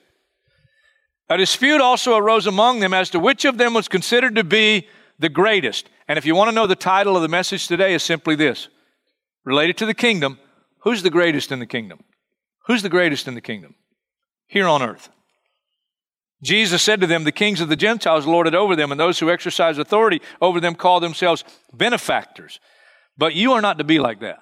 A 1.27 1.35
dispute 1.35 1.81
also 1.81 2.15
arose 2.15 2.47
among 2.47 2.79
them 2.79 2.93
as 2.93 3.09
to 3.09 3.19
which 3.19 3.43
of 3.43 3.57
them 3.57 3.73
was 3.73 3.89
considered 3.89 4.35
to 4.35 4.45
be 4.45 4.87
the 5.23 5.29
greatest. 5.29 5.89
And 6.09 6.19
if 6.19 6.25
you 6.25 6.35
want 6.35 6.49
to 6.49 6.55
know 6.55 6.67
the 6.67 6.75
title 6.75 7.15
of 7.15 7.21
the 7.21 7.29
message 7.29 7.67
today 7.67 7.93
is 7.93 8.03
simply 8.03 8.35
this. 8.35 8.67
Related 9.45 9.77
to 9.77 9.85
the 9.85 9.93
kingdom, 9.93 10.37
who's 10.79 11.01
the 11.01 11.09
greatest 11.09 11.49
in 11.49 11.59
the 11.59 11.65
kingdom? 11.65 12.03
Who's 12.67 12.83
the 12.83 12.89
greatest 12.89 13.25
in 13.25 13.33
the 13.33 13.41
kingdom? 13.41 13.75
Here 14.47 14.67
on 14.67 14.83
earth. 14.83 15.09
Jesus 16.43 16.83
said 16.83 16.99
to 16.99 17.07
them, 17.07 17.23
The 17.23 17.31
kings 17.31 17.61
of 17.61 17.69
the 17.69 17.77
Gentiles 17.77 18.25
lord 18.25 18.47
it 18.47 18.53
over 18.53 18.75
them, 18.75 18.91
and 18.91 18.99
those 18.99 19.17
who 19.17 19.29
exercise 19.29 19.77
authority 19.77 20.21
over 20.41 20.59
them 20.59 20.75
call 20.75 20.99
themselves 20.99 21.45
benefactors. 21.71 22.59
But 23.17 23.33
you 23.33 23.53
are 23.53 23.61
not 23.61 23.77
to 23.77 23.85
be 23.85 23.99
like 23.99 24.19
that. 24.19 24.39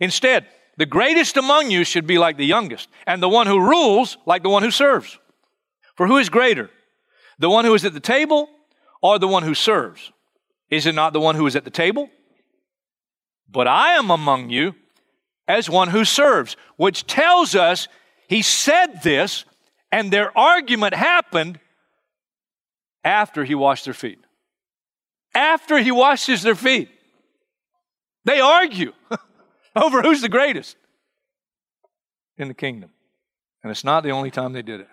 Instead, 0.00 0.46
the 0.76 0.86
greatest 0.86 1.36
among 1.36 1.72
you 1.72 1.82
should 1.82 2.06
be 2.06 2.18
like 2.18 2.36
the 2.36 2.46
youngest, 2.46 2.88
and 3.04 3.20
the 3.20 3.28
one 3.28 3.48
who 3.48 3.58
rules 3.58 4.16
like 4.26 4.44
the 4.44 4.48
one 4.48 4.62
who 4.62 4.70
serves. 4.70 5.18
For 5.96 6.06
who 6.06 6.18
is 6.18 6.28
greater, 6.28 6.70
the 7.40 7.50
one 7.50 7.64
who 7.64 7.74
is 7.74 7.84
at 7.84 7.94
the 7.94 8.00
table 8.00 8.48
or 9.04 9.18
the 9.18 9.28
one 9.28 9.42
who 9.42 9.54
serves? 9.54 10.10
Is 10.70 10.86
it 10.86 10.94
not 10.94 11.12
the 11.12 11.20
one 11.20 11.34
who 11.34 11.46
is 11.46 11.54
at 11.54 11.64
the 11.64 11.70
table? 11.70 12.08
But 13.48 13.68
I 13.68 13.96
am 13.96 14.10
among 14.10 14.48
you 14.48 14.74
as 15.46 15.68
one 15.68 15.88
who 15.88 16.06
serves, 16.06 16.56
which 16.78 17.06
tells 17.06 17.54
us 17.54 17.86
he 18.28 18.40
said 18.40 19.02
this 19.02 19.44
and 19.92 20.10
their 20.10 20.36
argument 20.36 20.94
happened 20.94 21.60
after 23.04 23.44
he 23.44 23.54
washed 23.54 23.84
their 23.84 23.92
feet. 23.92 24.18
After 25.34 25.78
he 25.78 25.90
washes 25.90 26.42
their 26.42 26.54
feet, 26.54 26.88
they 28.24 28.40
argue 28.40 28.92
over 29.76 30.00
who's 30.00 30.22
the 30.22 30.30
greatest 30.30 30.78
in 32.38 32.48
the 32.48 32.54
kingdom. 32.54 32.88
And 33.62 33.70
it's 33.70 33.84
not 33.84 34.02
the 34.02 34.12
only 34.12 34.30
time 34.30 34.54
they 34.54 34.62
did 34.62 34.80
it. 34.80 34.88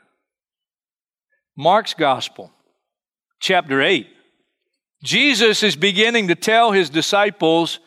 Mark's 1.55 1.93
Gospel, 1.93 2.51
chapter 3.41 3.81
8. 3.81 4.07
Jesus 5.03 5.63
is 5.63 5.75
beginning 5.75 6.27
to 6.29 6.35
tell 6.35 6.71
his 6.71 6.89
disciples 6.89 7.79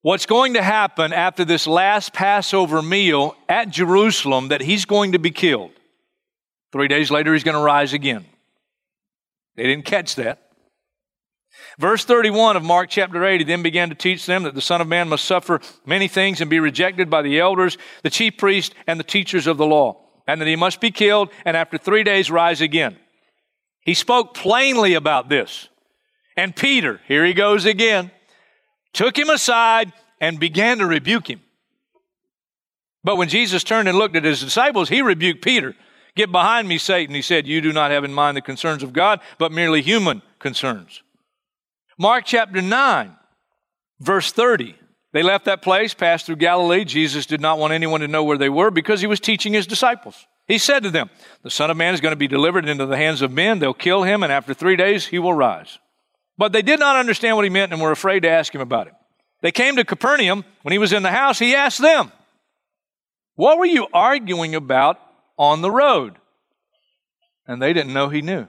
what's 0.00 0.26
going 0.26 0.54
to 0.54 0.62
happen 0.62 1.12
after 1.12 1.44
this 1.44 1.66
last 1.66 2.14
Passover 2.14 2.80
meal 2.80 3.36
at 3.48 3.68
Jerusalem 3.68 4.48
that 4.48 4.62
he's 4.62 4.86
going 4.86 5.12
to 5.12 5.18
be 5.18 5.30
killed. 5.30 5.72
Three 6.72 6.88
days 6.88 7.10
later, 7.10 7.34
he's 7.34 7.44
going 7.44 7.56
to 7.56 7.62
rise 7.62 7.92
again. 7.92 8.24
They 9.56 9.64
didn't 9.64 9.84
catch 9.84 10.16
that. 10.16 10.42
Verse 11.78 12.04
31 12.04 12.56
of 12.56 12.64
Mark 12.64 12.88
chapter 12.90 13.24
8, 13.24 13.40
he 13.40 13.44
then 13.44 13.62
began 13.62 13.90
to 13.90 13.94
teach 13.94 14.26
them 14.26 14.42
that 14.44 14.54
the 14.54 14.60
Son 14.60 14.80
of 14.80 14.88
Man 14.88 15.08
must 15.08 15.24
suffer 15.24 15.60
many 15.84 16.08
things 16.08 16.40
and 16.40 16.48
be 16.48 16.60
rejected 16.60 17.08
by 17.10 17.22
the 17.22 17.38
elders, 17.38 17.76
the 18.02 18.10
chief 18.10 18.36
priests, 18.38 18.74
and 18.86 18.98
the 18.98 19.04
teachers 19.04 19.46
of 19.46 19.58
the 19.58 19.66
law, 19.66 20.02
and 20.26 20.40
that 20.40 20.48
he 20.48 20.56
must 20.56 20.80
be 20.80 20.90
killed 20.90 21.30
and 21.44 21.56
after 21.56 21.78
three 21.78 22.02
days 22.02 22.30
rise 22.30 22.60
again. 22.60 22.96
He 23.86 23.94
spoke 23.94 24.34
plainly 24.34 24.94
about 24.94 25.28
this. 25.28 25.68
And 26.36 26.54
Peter, 26.54 27.00
here 27.06 27.24
he 27.24 27.32
goes 27.32 27.64
again, 27.64 28.10
took 28.92 29.16
him 29.16 29.30
aside 29.30 29.92
and 30.20 30.40
began 30.40 30.78
to 30.78 30.86
rebuke 30.86 31.30
him. 31.30 31.40
But 33.04 33.16
when 33.16 33.28
Jesus 33.28 33.62
turned 33.62 33.88
and 33.88 33.96
looked 33.96 34.16
at 34.16 34.24
his 34.24 34.40
disciples, 34.40 34.88
he 34.88 35.00
rebuked 35.00 35.42
Peter. 35.42 35.76
Get 36.16 36.32
behind 36.32 36.66
me, 36.66 36.78
Satan. 36.78 37.14
He 37.14 37.22
said, 37.22 37.46
You 37.46 37.60
do 37.60 37.72
not 37.72 37.92
have 37.92 38.02
in 38.02 38.12
mind 38.12 38.36
the 38.36 38.42
concerns 38.42 38.82
of 38.82 38.92
God, 38.92 39.20
but 39.38 39.52
merely 39.52 39.82
human 39.82 40.20
concerns. 40.40 41.02
Mark 41.96 42.24
chapter 42.26 42.60
9, 42.60 43.16
verse 44.00 44.32
30. 44.32 44.74
They 45.12 45.22
left 45.22 45.44
that 45.44 45.62
place, 45.62 45.94
passed 45.94 46.26
through 46.26 46.36
Galilee. 46.36 46.84
Jesus 46.84 47.24
did 47.24 47.40
not 47.40 47.58
want 47.58 47.72
anyone 47.72 48.00
to 48.00 48.08
know 48.08 48.24
where 48.24 48.36
they 48.36 48.48
were 48.48 48.72
because 48.72 49.00
he 49.00 49.06
was 49.06 49.20
teaching 49.20 49.52
his 49.52 49.66
disciples. 49.66 50.26
He 50.46 50.58
said 50.58 50.84
to 50.84 50.90
them, 50.90 51.10
The 51.42 51.50
Son 51.50 51.70
of 51.70 51.76
Man 51.76 51.94
is 51.94 52.00
going 52.00 52.12
to 52.12 52.16
be 52.16 52.28
delivered 52.28 52.68
into 52.68 52.86
the 52.86 52.96
hands 52.96 53.22
of 53.22 53.32
men. 53.32 53.58
They'll 53.58 53.74
kill 53.74 54.04
him, 54.04 54.22
and 54.22 54.32
after 54.32 54.54
three 54.54 54.76
days 54.76 55.06
he 55.06 55.18
will 55.18 55.34
rise. 55.34 55.78
But 56.38 56.52
they 56.52 56.62
did 56.62 56.78
not 56.78 56.96
understand 56.96 57.36
what 57.36 57.44
he 57.44 57.50
meant 57.50 57.72
and 57.72 57.80
were 57.80 57.90
afraid 57.90 58.20
to 58.20 58.30
ask 58.30 58.54
him 58.54 58.60
about 58.60 58.86
it. 58.86 58.94
They 59.42 59.52
came 59.52 59.76
to 59.76 59.84
Capernaum. 59.84 60.44
When 60.62 60.72
he 60.72 60.78
was 60.78 60.92
in 60.92 61.02
the 61.02 61.10
house, 61.10 61.38
he 61.38 61.54
asked 61.54 61.80
them, 61.80 62.12
What 63.34 63.58
were 63.58 63.66
you 63.66 63.86
arguing 63.92 64.54
about 64.54 65.00
on 65.38 65.62
the 65.62 65.70
road? 65.70 66.16
And 67.46 67.60
they 67.60 67.72
didn't 67.72 67.92
know 67.92 68.08
he 68.08 68.22
knew. 68.22 68.46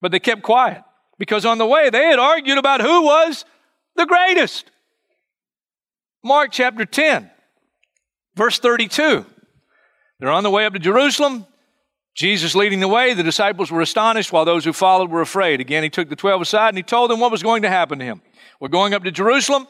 But 0.00 0.12
they 0.12 0.20
kept 0.20 0.42
quiet 0.42 0.82
because 1.18 1.44
on 1.44 1.58
the 1.58 1.66
way 1.66 1.90
they 1.90 2.04
had 2.04 2.18
argued 2.18 2.58
about 2.58 2.80
who 2.80 3.02
was 3.04 3.44
the 3.96 4.06
greatest. 4.06 4.70
Mark 6.22 6.50
chapter 6.52 6.84
10, 6.84 7.30
verse 8.34 8.58
32. 8.58 9.24
They're 10.20 10.30
on 10.30 10.42
the 10.42 10.50
way 10.50 10.66
up 10.66 10.74
to 10.74 10.78
Jerusalem. 10.78 11.46
Jesus 12.14 12.54
leading 12.54 12.80
the 12.80 12.88
way, 12.88 13.14
the 13.14 13.22
disciples 13.22 13.70
were 13.70 13.80
astonished 13.80 14.32
while 14.32 14.44
those 14.44 14.64
who 14.64 14.72
followed 14.72 15.10
were 15.10 15.22
afraid. 15.22 15.60
Again, 15.60 15.82
he 15.82 15.88
took 15.88 16.10
the 16.10 16.16
twelve 16.16 16.42
aside 16.42 16.68
and 16.68 16.76
he 16.76 16.82
told 16.82 17.10
them 17.10 17.20
what 17.20 17.30
was 17.30 17.42
going 17.42 17.62
to 17.62 17.70
happen 17.70 17.98
to 17.98 18.04
him. 18.04 18.20
We're 18.60 18.68
going 18.68 18.92
up 18.92 19.04
to 19.04 19.10
Jerusalem, 19.10 19.66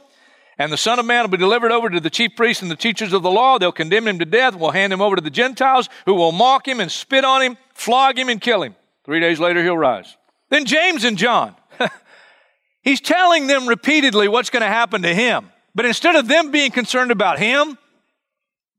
and 0.59 0.73
the 0.73 0.77
Son 0.77 0.99
of 0.99 1.07
Man 1.07 1.23
will 1.23 1.31
be 1.31 1.37
delivered 1.37 1.71
over 1.71 1.89
to 1.89 2.01
the 2.01 2.11
chief 2.11 2.35
priests 2.35 2.63
and 2.63 2.71
the 2.71 2.77
teachers 2.77 3.13
of 3.13 3.23
the 3.23 3.31
law. 3.31 3.59
They'll 3.59 3.71
condemn 3.71 4.09
him 4.09 4.19
to 4.19 4.25
death. 4.25 4.57
We'll 4.57 4.73
hand 4.73 4.93
him 4.93 5.01
over 5.01 5.15
to 5.15 5.23
the 5.23 5.31
Gentiles, 5.31 5.89
who 6.07 6.15
will 6.15 6.33
mock 6.33 6.67
him 6.67 6.81
and 6.81 6.91
spit 6.91 7.25
on 7.25 7.43
him, 7.43 7.57
flog 7.73 8.19
him, 8.19 8.29
and 8.29 8.41
kill 8.41 8.63
him. 8.63 8.75
Three 9.05 9.21
days 9.21 9.39
later, 9.39 9.63
he'll 9.63 9.79
rise. 9.79 10.17
Then 10.49 10.65
James 10.65 11.05
and 11.05 11.17
John. 11.17 11.55
He's 12.83 13.01
telling 13.01 13.47
them 13.47 13.69
repeatedly 13.69 14.27
what's 14.27 14.51
going 14.51 14.63
to 14.63 14.67
happen 14.67 15.03
to 15.03 15.15
him. 15.15 15.51
But 15.75 15.87
instead 15.87 16.17
of 16.17 16.27
them 16.27 16.51
being 16.51 16.73
concerned 16.73 17.13
about 17.13 17.39
him, 17.39 17.79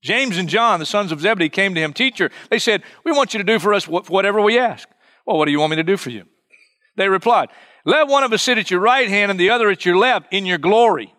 James 0.01 0.37
and 0.37 0.49
John, 0.49 0.79
the 0.79 0.85
sons 0.85 1.11
of 1.11 1.21
Zebedee, 1.21 1.49
came 1.49 1.75
to 1.75 1.81
him, 1.81 1.93
Teacher, 1.93 2.31
they 2.49 2.59
said, 2.59 2.83
We 3.05 3.11
want 3.11 3.33
you 3.33 3.37
to 3.37 3.43
do 3.43 3.59
for 3.59 3.73
us 3.73 3.87
whatever 3.87 4.41
we 4.41 4.57
ask. 4.57 4.87
Well, 5.25 5.37
what 5.37 5.45
do 5.45 5.51
you 5.51 5.59
want 5.59 5.71
me 5.71 5.75
to 5.75 5.83
do 5.83 5.97
for 5.97 6.09
you? 6.09 6.25
They 6.95 7.07
replied, 7.07 7.49
Let 7.85 8.07
one 8.07 8.23
of 8.23 8.33
us 8.33 8.41
sit 8.41 8.57
at 8.57 8.71
your 8.71 8.79
right 8.79 9.07
hand 9.07 9.29
and 9.29 9.39
the 9.39 9.51
other 9.51 9.69
at 9.69 9.85
your 9.85 9.97
left 9.97 10.33
in 10.33 10.45
your 10.45 10.57
glory. 10.57 11.13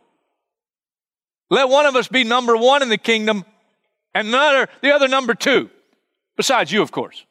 Let 1.49 1.69
one 1.69 1.87
of 1.87 1.95
us 1.95 2.09
be 2.09 2.25
number 2.25 2.57
one 2.57 2.83
in 2.83 2.89
the 2.89 2.99
kingdom 2.99 3.45
and 4.15 4.29
another, 4.29 4.69
the 4.81 4.93
other 4.93 5.07
number 5.07 5.35
two. 5.35 5.71
Besides 6.37 6.73
you, 6.73 6.83
of 6.83 6.91
course. 6.91 7.25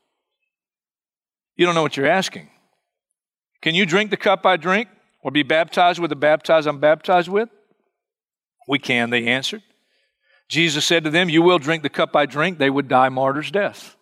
You 1.58 1.66
don't 1.66 1.76
know 1.76 1.82
what 1.82 1.98
you're 1.98 2.08
asking. 2.08 2.50
Can 3.62 3.76
you 3.76 3.86
drink 3.86 4.10
the 4.10 4.18
cup 4.18 4.46
I 4.46 4.58
drink 4.58 4.90
or 5.22 5.32
be 5.32 5.44
baptized 5.44 6.00
with 6.00 6.10
the 6.10 6.16
baptize 6.16 6.66
I'm 6.66 6.80
baptized 6.80 7.28
with? 7.28 7.50
We 8.68 8.80
can, 8.80 9.10
they 9.10 9.28
answered. 9.28 9.64
Jesus 10.52 10.86
said 10.86 11.06
to 11.06 11.10
them, 11.10 11.30
You 11.30 11.42
will 11.42 11.60
drink 11.60 11.82
the 11.82 11.90
cup 11.90 12.14
I 12.14 12.26
drink. 12.26 12.58
They 12.58 12.70
would 12.70 12.90
die 12.90 13.08
martyr's 13.08 13.52
death. 13.52 13.96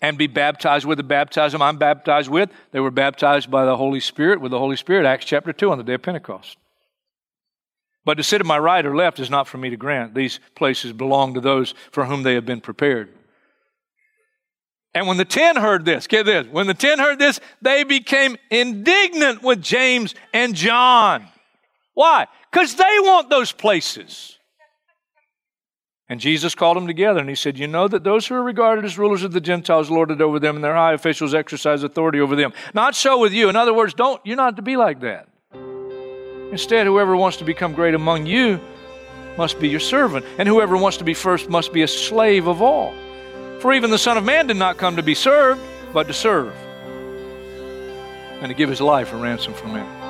And 0.00 0.18
be 0.18 0.26
baptized 0.26 0.84
with 0.84 0.98
the 0.98 1.04
baptism 1.04 1.62
I'm 1.62 1.78
baptized 1.78 2.28
with. 2.28 2.50
They 2.72 2.80
were 2.80 2.90
baptized 2.90 3.52
by 3.52 3.64
the 3.64 3.76
Holy 3.76 4.00
Spirit 4.00 4.40
with 4.40 4.50
the 4.50 4.58
Holy 4.58 4.74
Spirit, 4.74 5.06
Acts 5.06 5.26
chapter 5.26 5.52
2, 5.52 5.70
on 5.70 5.78
the 5.78 5.84
day 5.84 5.94
of 5.94 6.02
Pentecost. 6.02 6.56
But 8.04 8.14
to 8.14 8.24
sit 8.24 8.40
at 8.40 8.46
my 8.48 8.58
right 8.58 8.84
or 8.84 8.96
left 8.96 9.20
is 9.20 9.30
not 9.30 9.46
for 9.46 9.58
me 9.58 9.70
to 9.70 9.76
grant. 9.76 10.12
These 10.12 10.40
places 10.56 10.92
belong 10.92 11.34
to 11.34 11.40
those 11.40 11.72
for 11.92 12.06
whom 12.06 12.24
they 12.24 12.34
have 12.34 12.44
been 12.44 12.60
prepared. 12.60 13.10
And 14.92 15.06
when 15.06 15.18
the 15.18 15.24
ten 15.24 15.54
heard 15.54 15.84
this, 15.84 16.08
get 16.08 16.26
this, 16.26 16.48
when 16.48 16.66
the 16.66 16.74
ten 16.74 16.98
heard 16.98 17.20
this, 17.20 17.38
they 17.62 17.84
became 17.84 18.36
indignant 18.50 19.40
with 19.40 19.62
James 19.62 20.16
and 20.34 20.56
John. 20.56 21.28
Why? 21.94 22.26
Because 22.50 22.74
they 22.74 22.96
want 23.02 23.30
those 23.30 23.52
places. 23.52 24.36
And 26.08 26.20
Jesus 26.20 26.54
called 26.54 26.76
them 26.76 26.86
together 26.86 27.20
and 27.20 27.28
he 27.28 27.34
said, 27.34 27.58
You 27.58 27.66
know 27.66 27.88
that 27.88 28.04
those 28.04 28.26
who 28.26 28.34
are 28.34 28.42
regarded 28.42 28.84
as 28.84 28.98
rulers 28.98 29.22
of 29.22 29.32
the 29.32 29.40
Gentiles 29.40 29.90
lord 29.90 30.10
it 30.10 30.20
over 30.20 30.38
them, 30.38 30.56
and 30.56 30.64
their 30.64 30.74
high 30.74 30.92
officials 30.92 31.34
exercise 31.34 31.82
authority 31.82 32.20
over 32.20 32.36
them. 32.36 32.52
Not 32.74 32.94
so 32.94 33.18
with 33.18 33.32
you. 33.32 33.48
In 33.48 33.56
other 33.56 33.72
words, 33.72 33.94
don't 33.94 34.20
you're 34.24 34.36
not 34.36 34.56
to 34.56 34.62
be 34.62 34.76
like 34.76 35.00
that. 35.00 35.28
Instead, 36.50 36.86
whoever 36.86 37.16
wants 37.16 37.38
to 37.38 37.44
become 37.44 37.72
great 37.72 37.94
among 37.94 38.26
you 38.26 38.60
must 39.38 39.58
be 39.58 39.68
your 39.68 39.80
servant, 39.80 40.26
and 40.38 40.46
whoever 40.46 40.76
wants 40.76 40.98
to 40.98 41.04
be 41.04 41.14
first 41.14 41.48
must 41.48 41.72
be 41.72 41.82
a 41.82 41.88
slave 41.88 42.46
of 42.46 42.60
all. 42.60 42.92
For 43.60 43.72
even 43.72 43.90
the 43.90 43.98
Son 43.98 44.18
of 44.18 44.24
Man 44.24 44.46
did 44.48 44.58
not 44.58 44.76
come 44.76 44.96
to 44.96 45.02
be 45.02 45.14
served, 45.14 45.62
but 45.94 46.08
to 46.08 46.12
serve, 46.12 46.52
and 48.42 48.48
to 48.48 48.54
give 48.54 48.68
his 48.68 48.82
life 48.82 49.12
a 49.14 49.16
ransom 49.16 49.54
for 49.54 49.68
many. 49.68 50.01